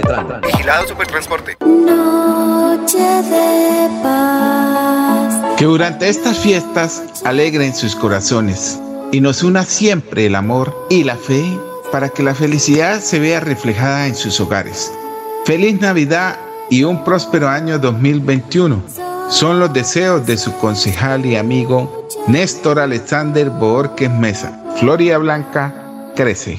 Vigilado 0.42 0.88
Supertransporte. 0.88 1.58
Noche 1.60 2.96
de 2.98 3.90
paz. 4.02 5.52
Que 5.58 5.66
durante 5.66 6.08
estas 6.08 6.38
fiestas 6.38 7.01
alegren 7.24 7.74
sus 7.74 7.94
corazones 7.94 8.80
y 9.12 9.20
nos 9.20 9.42
una 9.42 9.64
siempre 9.64 10.26
el 10.26 10.34
amor 10.34 10.86
y 10.90 11.04
la 11.04 11.16
fe 11.16 11.44
para 11.92 12.08
que 12.08 12.22
la 12.22 12.34
felicidad 12.34 13.00
se 13.00 13.18
vea 13.18 13.40
reflejada 13.40 14.06
en 14.06 14.14
sus 14.14 14.40
hogares. 14.40 14.92
Feliz 15.44 15.80
Navidad 15.80 16.36
y 16.70 16.84
un 16.84 17.04
próspero 17.04 17.48
año 17.48 17.78
2021. 17.78 18.82
Son 19.28 19.60
los 19.60 19.72
deseos 19.72 20.26
de 20.26 20.38
su 20.38 20.52
concejal 20.58 21.26
y 21.26 21.36
amigo 21.36 22.08
Néstor 22.26 22.78
Alexander 22.78 23.50
Borges 23.50 24.10
Mesa. 24.10 24.58
Floria 24.78 25.18
Blanca 25.18 25.74
crece. 26.16 26.58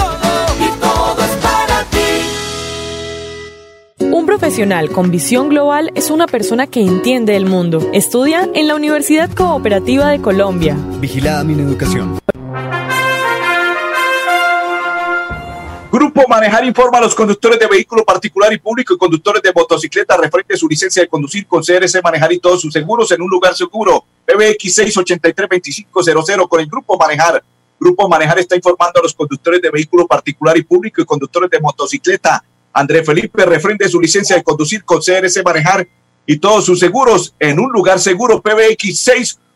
profesional 4.31 4.91
con 4.91 5.11
visión 5.11 5.49
global 5.49 5.91
es 5.93 6.09
una 6.09 6.25
persona 6.25 6.65
que 6.65 6.79
entiende 6.79 7.35
el 7.35 7.45
mundo. 7.45 7.89
Estudia 7.91 8.49
en 8.53 8.65
la 8.65 8.75
Universidad 8.75 9.29
Cooperativa 9.29 10.07
de 10.07 10.21
Colombia. 10.21 10.77
Vigilada 11.01 11.43
mi 11.43 11.51
educación. 11.61 12.17
Grupo 15.91 16.25
Manejar 16.29 16.63
informa 16.63 16.99
a 16.99 17.01
los 17.01 17.13
conductores 17.13 17.59
de 17.59 17.67
vehículo 17.67 18.05
particular 18.05 18.53
y 18.53 18.57
público 18.57 18.93
y 18.93 18.97
conductores 18.97 19.41
de 19.41 19.51
motocicleta 19.53 20.15
referente 20.15 20.53
a 20.53 20.57
su 20.57 20.69
licencia 20.69 21.01
de 21.01 21.09
conducir 21.09 21.45
con 21.45 21.61
CRC 21.61 22.01
Manejar 22.01 22.31
y 22.31 22.39
todos 22.39 22.61
sus 22.61 22.71
seguros 22.71 23.11
en 23.11 23.21
un 23.21 23.29
lugar 23.29 23.53
seguro. 23.53 24.05
PBX 24.25 24.77
683-2500 24.95 26.47
con 26.47 26.61
el 26.61 26.67
Grupo 26.67 26.97
Manejar. 26.97 27.43
Grupo 27.77 28.07
Manejar 28.07 28.39
está 28.39 28.55
informando 28.55 29.01
a 29.01 29.03
los 29.03 29.13
conductores 29.13 29.61
de 29.61 29.69
vehículo 29.69 30.07
particular 30.07 30.57
y 30.57 30.63
público 30.63 31.01
y 31.01 31.05
conductores 31.05 31.49
de 31.49 31.59
motocicleta. 31.59 32.41
André 32.73 33.03
Felipe 33.03 33.45
refrende 33.45 33.89
su 33.89 33.99
licencia 33.99 34.35
de 34.35 34.43
conducir 34.43 34.83
con 34.83 34.99
CRC 34.99 35.43
Manejar 35.43 35.87
y 36.25 36.37
todos 36.37 36.65
sus 36.65 36.79
seguros 36.79 37.35
en 37.39 37.59
un 37.59 37.71
lugar 37.71 37.99
seguro. 37.99 38.41
PBX 38.41 39.07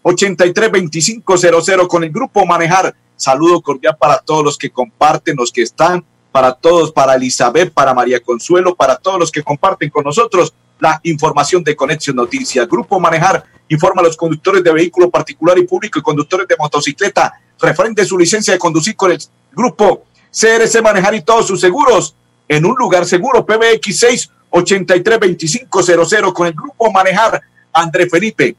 683-2500 0.04 1.88
con 1.88 2.04
el 2.04 2.12
Grupo 2.12 2.46
Manejar. 2.46 2.94
Saludo 3.16 3.62
cordial 3.62 3.96
para 3.98 4.20
todos 4.20 4.44
los 4.44 4.58
que 4.58 4.70
comparten, 4.70 5.38
los 5.38 5.52
que 5.52 5.62
están 5.62 6.04
para 6.32 6.54
todos, 6.54 6.92
para 6.92 7.16
Elizabeth, 7.16 7.72
para 7.72 7.94
María 7.94 8.20
Consuelo, 8.20 8.76
para 8.76 8.98
todos 8.98 9.18
los 9.18 9.32
que 9.32 9.42
comparten 9.42 9.90
con 9.90 10.04
nosotros 10.04 10.54
la 10.80 11.00
información 11.04 11.64
de 11.64 11.78
Conexión 11.78 12.18
Noticias. 12.18 12.68
Grupo 12.68 13.00
Manejar 13.00 13.46
informa 13.70 14.02
a 14.02 14.06
los 14.06 14.18
conductores 14.18 14.62
de 14.62 14.74
vehículo 14.74 15.10
particular 15.10 15.58
y 15.58 15.66
público 15.66 15.98
y 15.98 16.02
conductores 16.02 16.46
de 16.46 16.58
motocicleta 16.60 17.40
referente 17.58 18.02
a 18.02 18.06
su 18.06 18.18
licencia 18.18 18.52
de 18.52 18.60
conducir 18.60 18.98
con 18.98 19.14
el 19.14 19.20
grupo 19.54 20.04
CRC 20.30 20.82
Manejar 20.82 21.16
y 21.16 21.22
todos 21.22 21.48
sus 21.48 21.62
seguros 21.62 22.14
en 22.48 22.66
un 22.66 22.76
lugar 22.78 23.06
seguro. 23.06 23.46
PBX 23.46 24.00
6 24.00 24.32
832500 24.50 26.34
con 26.34 26.48
el 26.48 26.54
grupo 26.54 26.92
Manejar 26.92 27.42
André 27.74 28.10
Felipe. 28.10 28.56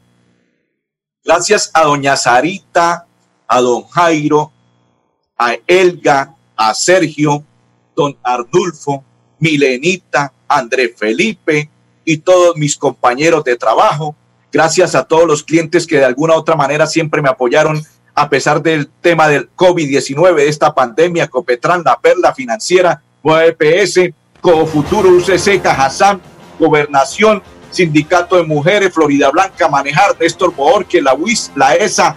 Gracias 1.23 1.71
a 1.73 1.83
doña 1.83 2.15
Sarita, 2.15 3.05
a 3.47 3.61
don 3.61 3.87
Jairo, 3.87 4.51
a 5.37 5.55
Elga, 5.65 6.35
a 6.55 6.73
Sergio, 6.73 7.43
don 7.95 8.17
Ardulfo, 8.23 9.03
Milenita, 9.39 10.31
André 10.47 10.93
Felipe 10.95 11.69
y 12.05 12.17
todos 12.17 12.55
mis 12.55 12.77
compañeros 12.77 13.43
de 13.43 13.57
trabajo. 13.57 14.15
Gracias 14.51 14.95
a 14.95 15.03
todos 15.03 15.27
los 15.27 15.43
clientes 15.43 15.85
que 15.85 15.97
de 15.97 16.05
alguna 16.05 16.35
u 16.35 16.37
otra 16.37 16.55
manera 16.55 16.87
siempre 16.87 17.21
me 17.21 17.29
apoyaron 17.29 17.83
a 18.15 18.29
pesar 18.29 18.63
del 18.63 18.87
tema 19.01 19.27
del 19.27 19.53
COVID-19, 19.55 20.35
de 20.35 20.47
esta 20.47 20.73
pandemia, 20.73 21.27
Copetran, 21.27 21.83
La 21.85 21.99
Perla 21.99 22.33
Financiera, 22.33 23.03
OEPS, 23.27 24.13
Cofuturo, 24.39 25.09
UCC, 25.09 25.61
Cajazán, 25.61 26.21
Gobernación, 26.57 27.43
Sindicato 27.69 28.37
de 28.37 28.43
Mujeres, 28.43 28.93
Florida 28.93 29.29
Blanca, 29.29 29.67
Manejar, 29.67 30.15
Néstor 30.17 30.55
Boorque, 30.55 31.01
la 31.01 31.13
UIS, 31.13 31.51
la 31.55 31.75
ESA, 31.75 32.15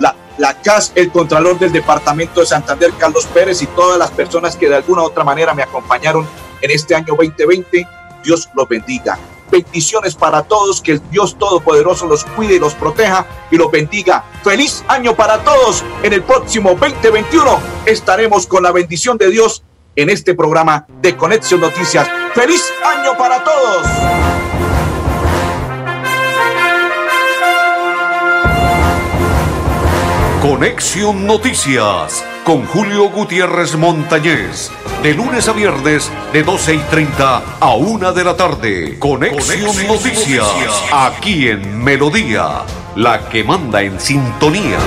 la, 0.00 0.16
la 0.38 0.54
CAS, 0.62 0.92
el 0.94 1.10
Contralor 1.10 1.58
del 1.58 1.72
Departamento 1.72 2.40
de 2.40 2.46
Santander, 2.46 2.90
Carlos 2.98 3.26
Pérez 3.26 3.60
y 3.60 3.66
todas 3.66 3.98
las 3.98 4.10
personas 4.10 4.56
que 4.56 4.70
de 4.70 4.76
alguna 4.76 5.02
u 5.02 5.04
otra 5.04 5.24
manera 5.24 5.52
me 5.52 5.62
acompañaron 5.62 6.26
en 6.62 6.70
este 6.70 6.94
año 6.94 7.14
2020. 7.18 7.86
Dios 8.24 8.48
los 8.54 8.66
bendiga. 8.66 9.18
Bendiciones 9.50 10.14
para 10.14 10.42
todos, 10.42 10.80
que 10.80 10.98
Dios 11.10 11.36
Todopoderoso 11.38 12.06
los 12.06 12.24
cuide 12.24 12.54
y 12.54 12.58
los 12.58 12.74
proteja 12.74 13.26
y 13.50 13.56
los 13.56 13.70
bendiga. 13.70 14.24
Feliz 14.42 14.82
año 14.88 15.14
para 15.14 15.44
todos. 15.44 15.84
En 16.02 16.14
el 16.14 16.22
próximo 16.22 16.70
2021 16.70 17.60
estaremos 17.84 18.46
con 18.46 18.62
la 18.62 18.72
bendición 18.72 19.18
de 19.18 19.30
Dios 19.30 19.62
en 19.96 20.10
este 20.10 20.34
programa 20.34 20.86
de 21.00 21.16
Conexión 21.16 21.60
Noticias. 21.60 22.06
¡Feliz 22.34 22.62
año 22.84 23.16
para 23.18 23.42
todos! 23.42 23.86
Conexión 30.42 31.26
Noticias 31.26 32.24
con 32.44 32.64
Julio 32.66 33.10
Gutiérrez 33.10 33.74
Montañez. 33.74 34.70
De 35.02 35.12
lunes 35.14 35.48
a 35.48 35.52
viernes, 35.52 36.10
de 36.32 36.44
12 36.44 36.74
y 36.74 36.78
30 36.78 37.42
a 37.58 37.74
1 37.74 38.12
de 38.12 38.24
la 38.24 38.36
tarde. 38.36 38.98
Conexión, 38.98 39.86
Noticias, 39.88 40.46
aquí 40.92 41.48
en 41.48 41.82
Melodía, 41.82 42.62
la 42.94 43.28
que 43.28 43.42
manda 43.42 43.82
en 43.82 43.98
sintonía. 43.98 44.78